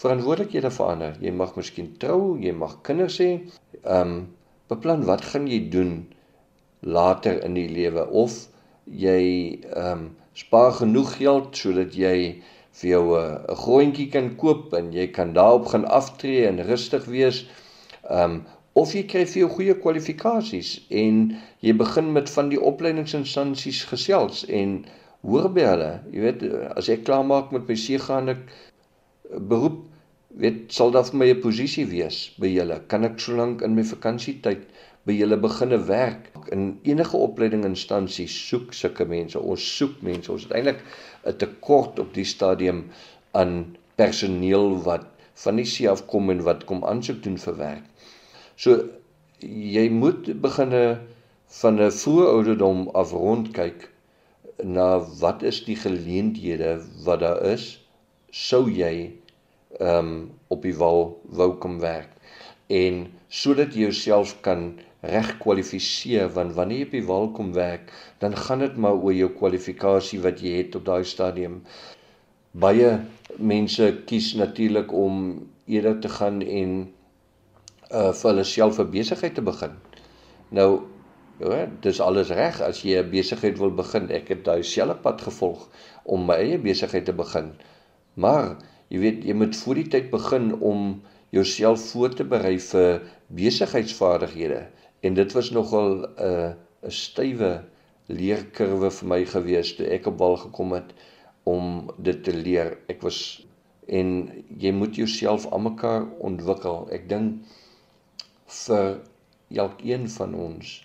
verantwoordelikhede 0.00 0.70
verander. 0.74 1.16
Jy 1.20 1.32
mag 1.36 1.54
miskien 1.58 1.92
trou, 2.02 2.36
jy 2.40 2.52
mag 2.56 2.80
kinders 2.86 3.20
hê. 3.22 3.30
Um 3.84 4.32
beplan 4.70 5.06
wat 5.06 5.24
gaan 5.32 5.46
jy 5.50 5.64
doen 5.70 5.94
later 6.80 7.42
in 7.44 7.54
die 7.54 7.68
lewe 7.68 8.06
of 8.08 8.46
jy 8.84 9.22
ehm 9.74 9.92
um, 9.92 10.08
spaar 10.40 10.72
genoeg 10.72 11.16
geld 11.18 11.56
sodat 11.58 11.94
jy 11.98 12.40
vir 12.80 12.90
jou 12.90 13.04
'n 13.18 13.56
grondjie 13.62 14.08
kan 14.10 14.36
koop 14.36 14.72
en 14.78 14.92
jy 14.92 15.06
kan 15.12 15.32
daarop 15.32 15.66
gaan 15.72 15.84
aftree 15.84 16.46
en 16.46 16.62
rustig 16.70 17.04
wees. 17.04 17.44
Ehm 18.08 18.22
um, 18.22 18.42
of 18.74 18.94
jy 18.94 19.02
kry 19.12 19.24
vir 19.26 19.40
jou 19.42 19.50
goeie 19.56 19.74
kwalifikasies 19.74 20.70
en 21.02 21.36
jy 21.60 21.72
begin 21.76 22.12
met 22.12 22.30
van 22.30 22.48
die 22.48 22.60
opleidingsinstansies 22.70 23.84
gesels 23.90 24.44
en 24.48 24.84
hoor 25.26 25.48
by 25.56 25.66
hulle. 25.66 25.92
Jy 26.14 26.20
weet 26.26 26.44
as 26.76 26.88
ek 26.88 27.04
klaar 27.08 27.26
maak 27.26 27.50
met 27.52 27.68
my 27.68 27.76
seegaande 27.76 28.36
beroep, 29.50 29.82
weet 30.42 30.70
sal 30.72 30.94
daar 30.94 31.04
vir 31.10 31.18
my 31.18 31.28
'n 31.34 31.42
posisie 31.42 31.86
wees 31.86 32.30
by 32.38 32.46
julle. 32.46 32.80
Kan 32.88 33.04
ek 33.04 33.18
solank 33.18 33.62
in 33.62 33.74
my 33.74 33.82
vakansietyd 33.82 34.62
by 35.10 35.16
julle 35.18 35.38
beginne 35.42 35.80
werk? 35.90 36.30
In 36.54 36.78
enige 36.86 37.18
opleidingsinstansie 37.18 38.28
soek 38.30 38.74
sulke 38.76 39.06
mense. 39.10 39.40
Ons 39.42 39.66
soek 39.76 39.98
mense. 40.06 40.30
Ons 40.32 40.46
het 40.46 40.54
eintlik 40.58 40.84
'n 41.26 41.36
tekort 41.42 41.98
op 41.98 42.14
die 42.14 42.24
stadium 42.24 42.84
aan 43.34 43.76
personeel 43.98 44.78
wat 44.86 45.06
van 45.44 45.56
die 45.60 45.68
see 45.68 45.88
af 45.90 46.06
kom 46.06 46.30
en 46.30 46.42
wat 46.46 46.64
kom 46.68 46.84
aansoek 46.84 47.22
doen 47.22 47.38
vir 47.38 47.56
werk. 47.56 47.86
So 48.56 48.76
jy 49.40 49.88
moet 49.90 50.30
beginne 50.46 51.00
van 51.60 51.80
'n 51.80 51.90
vroeë 52.00 52.26
ouderdom 52.34 52.88
af 53.02 53.12
rondkyk 53.12 53.88
na 54.64 54.88
wat 55.20 55.42
is 55.42 55.64
die 55.64 55.76
geleenthede 55.76 56.80
wat 57.04 57.20
daar 57.20 57.42
is 57.52 57.80
sou 58.30 58.68
jy 58.70 59.12
ehm 59.80 59.98
um, 59.98 60.30
op 60.48 60.62
die 60.62 60.76
wal 60.76 61.20
wou 61.38 61.50
kom 61.62 61.78
werk. 61.80 62.10
En 62.68 63.06
sodat 63.28 63.74
jy 63.74 63.88
jouself 63.88 64.36
kan 64.40 64.80
reg 65.00 65.30
kwalifiseer 65.40 66.28
want 66.34 66.54
wanneer 66.56 66.82
jy 66.82 66.86
op 66.86 66.94
die 66.96 67.06
wal 67.08 67.28
kom 67.36 67.52
werk, 67.56 67.92
dan 68.20 68.36
gaan 68.36 68.60
dit 68.64 68.76
maar 68.76 69.00
oor 69.00 69.14
jou 69.16 69.30
kwalifikasie 69.32 70.20
wat 70.20 70.42
jy 70.44 70.58
het 70.58 70.76
op 70.76 70.84
daai 70.84 71.04
stadium. 71.08 71.60
Baie 72.52 72.98
mense 73.38 73.86
kies 74.06 74.34
natuurlik 74.36 74.92
om 74.92 75.46
eerder 75.66 76.00
te 76.00 76.10
gaan 76.12 76.40
en 76.42 76.80
uh 77.90 78.10
vir 78.14 78.30
hulle 78.30 78.44
self 78.44 78.80
'n 78.80 78.90
besigheid 78.90 79.34
te 79.34 79.42
begin. 79.42 79.72
Nou 80.50 80.82
ja, 81.40 81.66
dis 81.80 82.00
alles 82.00 82.28
reg 82.28 82.60
as 82.60 82.82
jy 82.84 82.98
'n 83.00 83.10
besigheid 83.10 83.58
wil 83.58 83.70
begin. 83.70 84.10
Ek 84.10 84.28
het 84.28 84.44
daai 84.44 84.62
selfe 84.62 85.00
pad 85.02 85.20
gevolg 85.20 85.68
om 86.04 86.26
my 86.26 86.34
eie 86.34 86.58
besigheid 86.58 87.04
te 87.04 87.12
begin. 87.12 87.52
Maar 88.14 88.58
jy 88.88 88.98
weet 88.98 89.24
jy 89.24 89.32
moet 89.32 89.56
voor 89.56 89.74
die 89.74 89.88
tyd 89.88 90.10
begin 90.10 90.60
om 90.60 91.02
jouself 91.30 91.80
voor 91.90 92.14
te 92.14 92.24
berei 92.24 92.58
vir 92.58 93.02
besigheidsvaardighede 93.28 94.66
en 95.00 95.14
dit 95.14 95.32
was 95.32 95.50
nogal 95.50 95.90
'n 95.96 96.06
uh, 96.30 96.50
'n 96.88 96.96
stywe 97.04 97.52
leerkurwe 98.06 98.90
vir 98.98 99.08
my 99.12 99.24
gewees 99.24 99.74
toe 99.76 99.86
ek 99.86 100.06
op 100.10 100.16
bal 100.18 100.36
gekom 100.36 100.72
het 100.72 100.92
om 101.44 101.90
dit 101.98 102.24
te 102.24 102.34
leer. 102.34 102.76
Ek 102.88 103.02
was 103.06 103.46
en 103.86 104.10
jy 104.64 104.72
moet 104.72 104.96
jouself 104.96 105.46
aan 105.52 105.62
mekaar 105.62 106.06
ontwikkel. 106.18 106.86
Ek 106.90 107.08
dink 107.08 107.42
vir 108.46 109.00
elkeen 109.64 110.08
van 110.18 110.34
ons 110.34 110.78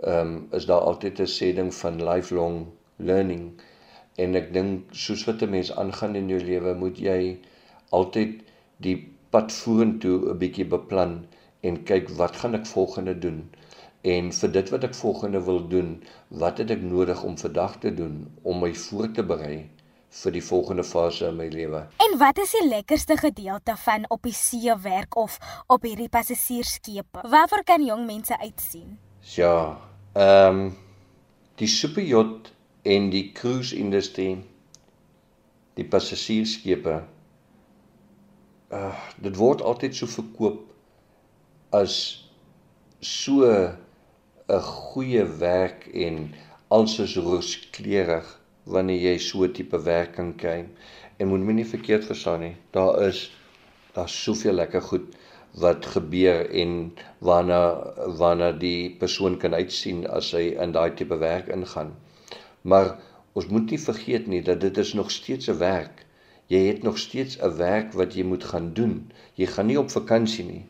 ehm 0.00 0.28
um, 0.28 0.48
is 0.56 0.66
daar 0.66 0.86
altyd 0.90 1.20
'n 1.20 1.32
sê 1.36 1.52
ding 1.56 1.74
van 1.74 2.02
lifelong 2.10 2.66
learning 2.96 3.44
en 4.16 4.34
ek 4.40 4.52
dink 4.52 4.94
soos 5.04 5.24
wat 5.28 5.42
'n 5.42 5.50
mens 5.56 5.72
aangaan 5.82 6.16
in 6.20 6.28
jou 6.32 6.40
lewe 6.40 6.74
moet 6.82 6.98
jy 6.98 7.38
altyd 7.98 8.40
die 8.86 8.96
pad 9.30 9.52
vorentoe 9.52 10.16
'n 10.32 10.38
bietjie 10.42 10.68
beplan 10.74 11.14
en 11.60 11.82
kyk 11.90 12.08
wat 12.20 12.36
gaan 12.36 12.54
ek 12.60 12.66
volgende 12.66 13.14
doen 13.24 13.40
en 14.02 14.30
vir 14.32 14.52
dit 14.52 14.70
wat 14.72 14.84
ek 14.88 14.94
volgende 14.96 15.42
wil 15.44 15.60
doen 15.68 15.90
wat 16.42 16.58
het 16.62 16.70
ek 16.70 16.82
nodig 16.82 17.22
om 17.22 17.36
vandag 17.38 17.76
te 17.82 17.92
doen 17.94 18.22
om 18.42 18.62
my 18.64 18.72
voor 18.74 19.10
te 19.12 19.24
berei 19.26 19.68
vir 20.10 20.34
die 20.34 20.42
volgende 20.42 20.82
fase 20.84 21.28
in 21.28 21.36
my 21.38 21.46
lewe. 21.52 21.84
En 22.02 22.16
wat 22.18 22.38
is 22.42 22.50
die 22.56 22.66
lekkerste 22.66 23.16
gedeelte 23.20 23.76
van 23.78 24.06
op 24.10 24.22
die 24.26 24.34
see 24.34 24.74
werk 24.82 25.16
of 25.16 25.38
op 25.70 25.84
hierdie 25.86 26.08
passasiersskepe? 26.08 27.22
Waarvoor 27.30 27.62
kan 27.64 27.84
jong 27.84 28.06
mense 28.06 28.38
uitsien? 28.38 28.98
Ja, 29.36 29.78
ehm 30.12 30.64
um, 30.64 30.72
die 31.60 31.68
superjot 31.68 32.52
en 32.82 33.10
die 33.12 33.32
cruise 33.36 33.76
industrie 33.76 34.40
die 35.76 35.84
passasiersskepe 35.84 37.02
uh 38.72 38.96
dit 39.20 39.36
word 39.36 39.62
altyd 39.62 39.96
so 39.98 40.08
verkoop 40.08 40.62
as 41.76 41.94
so 43.04 43.44
'n 44.56 44.62
goeie 44.66 45.24
werk 45.42 45.86
en 46.06 46.16
alsoos 46.76 47.16
rooskleurig 47.26 48.28
wanneer 48.74 49.00
jy 49.08 49.16
so 49.26 49.48
tipe 49.58 49.80
werk 49.88 50.12
kan 50.18 50.32
kry. 50.42 50.58
En 51.18 51.28
moet 51.28 51.46
my 51.46 51.56
nie 51.58 51.68
verkeerd 51.74 52.04
verstaan 52.10 52.40
nie. 52.46 52.56
Daar 52.76 53.02
is 53.08 53.20
daar's 53.94 54.16
soveel 54.24 54.58
lekker 54.62 54.82
goed 54.82 55.16
wat 55.64 55.86
gebeur 55.94 56.50
en 56.62 56.92
waarna 57.18 57.62
waarna 58.22 58.52
die 58.52 58.90
persoon 58.98 59.38
kan 59.38 59.54
uitsien 59.54 60.06
as 60.06 60.30
hy 60.32 60.44
in 60.66 60.72
daai 60.72 60.90
tipe 60.94 61.18
werk 61.18 61.48
ingaan. 61.48 61.96
Maar 62.62 62.96
ons 63.32 63.46
moet 63.46 63.70
nie 63.70 63.82
vergeet 63.88 64.26
nie 64.26 64.42
dat 64.42 64.60
dit 64.60 64.78
is 64.78 64.94
nog 64.94 65.10
steeds 65.10 65.50
'n 65.50 65.58
werk 65.58 66.06
jy 66.50 66.60
het 66.66 66.82
nog 66.82 66.98
steeds 66.98 67.38
'n 67.38 67.56
werk 67.56 67.92
wat 67.92 68.14
jy 68.14 68.24
moet 68.24 68.44
gaan 68.44 68.72
doen. 68.72 69.10
Jy 69.34 69.46
gaan 69.46 69.66
nie 69.66 69.78
op 69.78 69.90
vakansie 69.90 70.44
nie. 70.44 70.64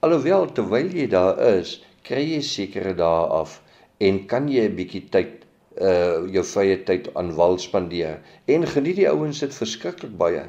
Alhoewel 0.00 0.52
terwyl 0.52 0.88
jy 0.88 1.06
daar 1.06 1.38
is, 1.38 1.84
kry 2.06 2.24
jy 2.34 2.42
sekere 2.42 2.94
dae 2.94 3.26
af 3.40 3.60
en 4.06 4.26
kan 4.30 4.48
jy 4.48 4.68
'n 4.68 4.76
bietjie 4.78 5.04
tyd 5.10 5.46
uh 5.76 6.24
jou 6.32 6.44
vrye 6.52 6.76
tyd 6.88 7.10
aan 7.20 7.34
wal 7.36 7.58
spandeer. 7.58 8.20
En 8.48 8.66
geniet 8.66 8.96
die 8.96 9.08
ouens 9.10 9.40
dit 9.44 9.54
verskriklik 9.54 10.14
baie. 10.16 10.44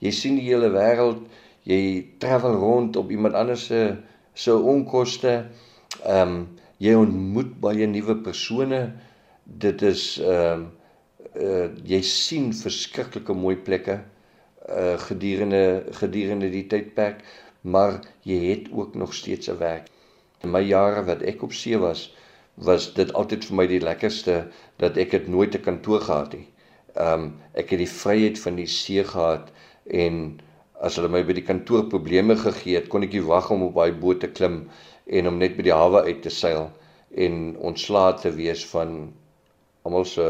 Jy 0.00 0.12
sien 0.16 0.38
die 0.40 0.46
hele 0.48 0.70
wêreld, 0.72 1.20
jy 1.68 2.06
travel 2.22 2.56
rond 2.62 2.96
op 2.96 3.10
iemand 3.10 3.34
anders 3.34 3.66
se 3.66 3.96
se 4.34 4.54
onkoste. 4.54 5.34
Ehm 6.04 6.28
um, 6.28 6.48
jy 6.80 6.94
ontmoet 6.96 7.52
baie 7.60 7.86
nuwe 7.86 8.16
persone. 8.24 8.80
Dit 9.44 9.82
is 9.82 10.18
ehm 10.18 10.64
um, 10.64 10.66
uh 11.36 11.68
jy 11.84 12.00
sien 12.02 12.52
verskriklike 12.56 13.34
mooi 13.34 13.56
plekke 13.56 14.00
uh 14.68 14.96
gedurende 15.08 15.84
gedurende 16.00 16.50
die 16.50 16.66
tydperk, 16.66 17.24
maar 17.62 18.00
jy 18.24 18.38
het 18.48 18.72
ook 18.72 18.94
nog 18.94 19.14
steeds 19.14 19.50
'n 19.50 19.58
werk. 19.58 19.90
In 20.44 20.52
my 20.54 20.62
jare 20.64 21.04
wat 21.08 21.22
ek 21.22 21.42
op 21.44 21.52
see 21.52 21.78
was, 21.78 22.08
was 22.68 22.90
dit 22.96 23.12
altyd 23.16 23.44
vir 23.48 23.56
my 23.56 23.66
die 23.70 23.80
lekkerste 23.82 24.36
dat 24.82 24.96
ek 25.00 25.12
het 25.16 25.28
nooit 25.28 25.54
'n 25.56 25.64
kantoor 25.64 26.00
gehad 26.06 26.36
nie. 26.36 26.46
Um 26.96 27.40
ek 27.54 27.70
het 27.70 27.80
die 27.84 27.94
vryheid 27.94 28.38
van 28.38 28.56
die 28.56 28.66
see 28.66 29.04
gehad 29.04 29.50
en 29.86 30.40
as 30.80 30.96
hulle 30.96 31.08
my 31.12 31.22
by 31.22 31.36
die 31.36 31.44
kantoor 31.44 31.84
probleme 31.92 32.36
gegee 32.36 32.76
het, 32.76 32.88
kon 32.88 33.02
ek 33.02 33.12
nie 33.12 33.26
wag 33.26 33.50
om 33.50 33.62
op 33.68 33.74
daai 33.74 33.92
boot 33.92 34.20
te 34.20 34.28
klim 34.28 34.68
en 35.06 35.28
om 35.28 35.38
net 35.38 35.56
by 35.56 35.62
die 35.62 35.76
hawe 35.76 36.04
uit 36.08 36.22
te 36.22 36.30
seil 36.30 36.70
en 37.16 37.56
ontslae 37.70 38.16
te 38.22 38.30
wees 38.30 38.64
van 38.72 39.12
almal 39.84 40.04
se 40.04 40.26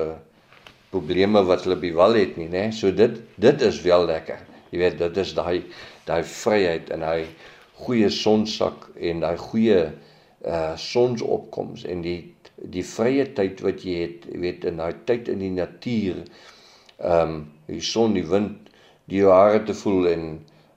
probleme 0.91 1.43
wat 1.47 1.65
hulle 1.65 1.77
bewal 1.77 2.15
het 2.19 2.37
nie, 2.37 2.49
né? 2.49 2.71
So 2.73 2.91
dit 2.91 3.21
dit 3.39 3.63
is 3.63 3.83
wel 3.83 4.07
lekker. 4.07 4.39
Jy 4.71 4.79
weet, 4.79 4.99
dit 4.99 5.17
is 5.17 5.35
daai 5.35 5.65
daai 6.07 6.23
vryheid 6.25 6.91
en 6.95 7.01
daai 7.07 7.27
goeie 7.85 8.11
sonsak 8.15 8.89
en 9.11 9.25
daai 9.25 9.37
goeie 9.41 9.81
uh 10.41 10.77
sonsopkoms 10.81 11.85
en 11.85 12.05
die 12.05 12.19
die 12.75 12.85
vrye 12.85 13.25
tyd 13.37 13.61
wat 13.65 13.85
jy 13.85 13.95
het, 14.03 14.27
jy 14.29 14.39
weet, 14.41 14.65
in 14.69 14.81
daai 14.81 14.97
tyd 15.09 15.29
in 15.33 15.41
die 15.45 15.53
natuur. 15.55 16.23
Ehm 17.01 17.35
um, 17.35 17.39
die 17.71 17.81
son, 17.85 18.15
die 18.17 18.27
wind, 18.29 18.69
die 19.09 19.23
hare 19.25 19.63
te 19.65 19.77
voel 19.77 20.11
en 20.13 20.27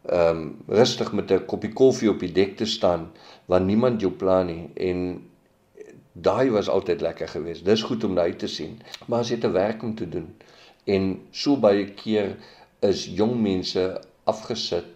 ehm 0.07 0.41
um, 0.43 0.47
rustig 0.79 1.13
met 1.13 1.31
'n 1.31 1.45
koppie 1.45 1.73
koffie 1.73 2.11
op 2.11 2.19
die 2.19 2.31
dek 2.31 2.57
te 2.57 2.65
staan 2.65 3.11
waar 3.47 3.61
niemand 3.61 4.01
jou 4.01 4.11
pla 4.11 4.43
nie 4.43 4.69
en 4.75 5.21
Daai 6.13 6.51
was 6.51 6.69
altyd 6.69 7.01
lekker 7.01 7.27
geweest. 7.27 7.65
Dis 7.65 7.81
goed 7.81 8.03
om 8.03 8.15
daai 8.15 8.35
te 8.37 8.47
sien. 8.47 8.75
Maar 9.07 9.23
as 9.23 9.29
jy 9.33 9.39
te 9.41 9.49
werk 9.49 9.81
om 9.83 9.95
te 9.95 10.05
doen 10.09 10.27
en 10.85 11.21
so 11.31 11.55
baie 11.57 11.85
keer 11.95 12.35
is 12.83 13.05
jong 13.07 13.37
mense 13.41 13.83
afgesit 14.27 14.89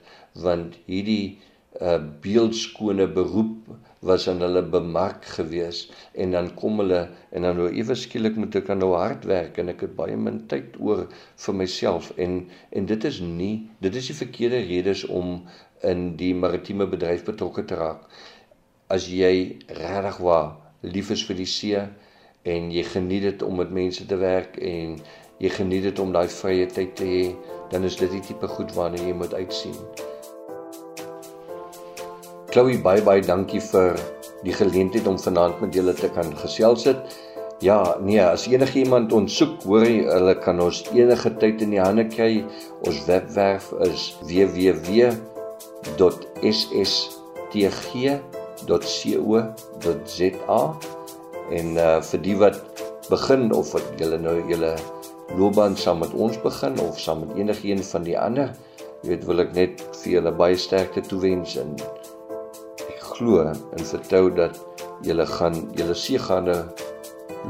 want 0.44 0.76
hierdie 0.86 1.40
uh 1.82 1.98
beeldskone 2.24 3.08
beroep 3.18 3.70
was 4.10 4.28
aan 4.30 4.42
hulle 4.46 4.64
bemark 4.76 5.26
gewees 5.36 5.84
en 6.14 6.32
dan 6.38 6.50
kom 6.62 6.80
hulle 6.82 7.02
en 7.32 7.46
dan 7.48 7.58
nou 7.60 7.68
ewe 7.70 7.98
skielik 7.98 8.38
moet 8.42 8.56
ek 8.60 8.72
nou 8.78 8.94
hard 8.96 9.26
werk 9.30 9.60
en 9.62 9.74
ek 9.74 9.84
het 9.86 9.96
baie 10.00 10.18
min 10.18 10.40
tyd 10.54 10.78
oor 10.80 11.06
vir 11.46 11.58
myself 11.62 12.10
en 12.26 12.40
en 12.72 12.90
dit 12.94 13.08
is 13.12 13.20
nie 13.22 13.54
dit 13.86 14.02
is 14.02 14.10
die 14.12 14.20
verkeerde 14.22 14.64
redes 14.72 15.06
om 15.22 15.42
in 15.92 16.10
die 16.22 16.34
maritieme 16.34 16.90
bedryf 16.90 17.26
betrokke 17.30 17.66
te 17.70 17.78
raak 17.82 18.10
as 18.98 19.10
jy 19.12 19.34
regtig 19.68 20.20
waar 20.30 20.56
lief 20.82 21.14
is 21.14 21.26
vir 21.30 21.42
die 21.42 21.52
see 21.54 21.86
en 22.48 22.70
jy 22.72 22.84
geniet 22.88 23.26
dit 23.28 23.42
om 23.44 23.58
met 23.60 23.72
mense 23.82 24.06
te 24.08 24.18
werk 24.22 24.58
en 24.74 25.00
jy 25.44 25.50
geniet 25.54 25.90
dit 25.90 26.00
om 26.02 26.14
daai 26.16 26.28
vrye 26.34 26.68
tyd 26.74 26.96
te 26.98 27.08
hê, 27.08 27.24
dan 27.72 27.86
is 27.86 27.98
dit 28.00 28.14
die 28.14 28.24
tipe 28.32 28.50
goed 28.58 28.74
waarna 28.78 29.02
jy 29.04 29.14
moet 29.18 29.36
uitsien. 29.38 29.76
Chloe, 32.52 32.78
baie 32.84 33.02
baie 33.04 33.22
dankie 33.22 33.62
vir 33.72 33.98
die 34.46 34.54
geleentheid 34.56 35.08
om 35.10 35.18
vanaand 35.20 35.62
met 35.62 35.76
julle 35.76 35.94
te 35.98 36.10
kan 36.16 36.30
gesels 36.44 36.84
het. 36.88 37.18
Ja, 37.66 37.98
nee, 38.02 38.22
as 38.22 38.48
enige 38.48 38.80
iemand 38.84 39.14
ons 39.18 39.34
soek, 39.40 39.64
hoor 39.66 39.86
jy, 39.88 40.06
hulle 40.06 40.36
kan 40.44 40.62
ons 40.62 40.84
enige 40.94 41.30
tyd 41.42 41.62
in 41.66 41.72
die 41.74 41.82
hande 41.82 42.06
kry. 42.10 42.46
Ons 42.86 43.00
webwerf 43.10 43.74
is 43.88 44.14
www.sstg 44.30 45.18
www.co.za 48.68 50.62
en 51.58 51.78
uh 51.80 52.02
vir 52.04 52.22
die 52.24 52.36
wat 52.40 52.58
begin 53.08 53.52
of 53.56 53.72
wat 53.76 53.86
julle 54.02 54.18
nou 54.20 54.36
julle 54.50 54.74
loopbaan 55.38 55.78
saam 55.80 56.00
met 56.04 56.14
ons 56.14 56.38
begin 56.44 56.80
of 56.84 57.00
saam 57.00 57.20
met 57.24 57.38
enigiemand 57.40 57.88
van 57.88 58.04
die 58.04 58.18
ander, 58.20 58.52
jy 59.04 59.14
weet 59.14 59.24
wil 59.30 59.40
ek 59.44 59.54
net 59.56 59.84
vir 60.02 60.12
julle 60.18 60.32
baie 60.42 60.58
sterkte 60.60 61.02
toewens 61.08 61.56
en 61.62 61.76
glo 63.18 63.42
en 63.50 63.86
vertrou 63.86 64.30
dat 64.34 64.58
julle 65.06 65.26
gaan 65.26 65.56
julle 65.78 65.96
seëgaande 65.98 66.58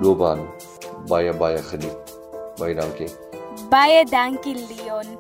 loopbaan 0.02 0.44
baie 1.08 1.34
baie 1.34 1.64
geniet. 1.72 2.14
Baie 2.58 2.76
dankie. 2.76 3.10
Baie 3.70 4.06
dankie 4.06 4.56
Leon. 4.56 5.18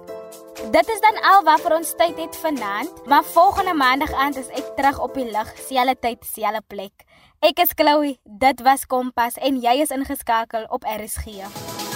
Dit 0.71 0.89
is 0.89 0.99
dan 0.99 1.19
al 1.21 1.43
wat 1.45 1.61
vir 1.61 1.75
ons 1.77 1.93
tyd 1.99 2.17
het 2.17 2.35
vanaand, 2.41 3.05
maar 3.05 3.23
volgende 3.23 3.73
maandag 3.77 4.13
aand 4.13 4.39
is 4.41 4.49
ek 4.57 4.73
terug 4.75 4.99
op 4.99 5.13
die 5.13 5.27
lug, 5.29 5.51
selfde 5.67 5.95
tyd, 6.01 6.25
selfde 6.25 6.63
plek. 6.67 7.05
Ek 7.45 7.61
is 7.61 7.75
Chloe, 7.77 8.17
dit 8.25 8.63
was 8.65 8.87
Kompas 8.89 9.37
en 9.37 9.61
jy 9.61 9.77
is 9.85 9.93
ingeskakel 9.93 10.65
op 10.73 10.87
RSG. 10.97 11.86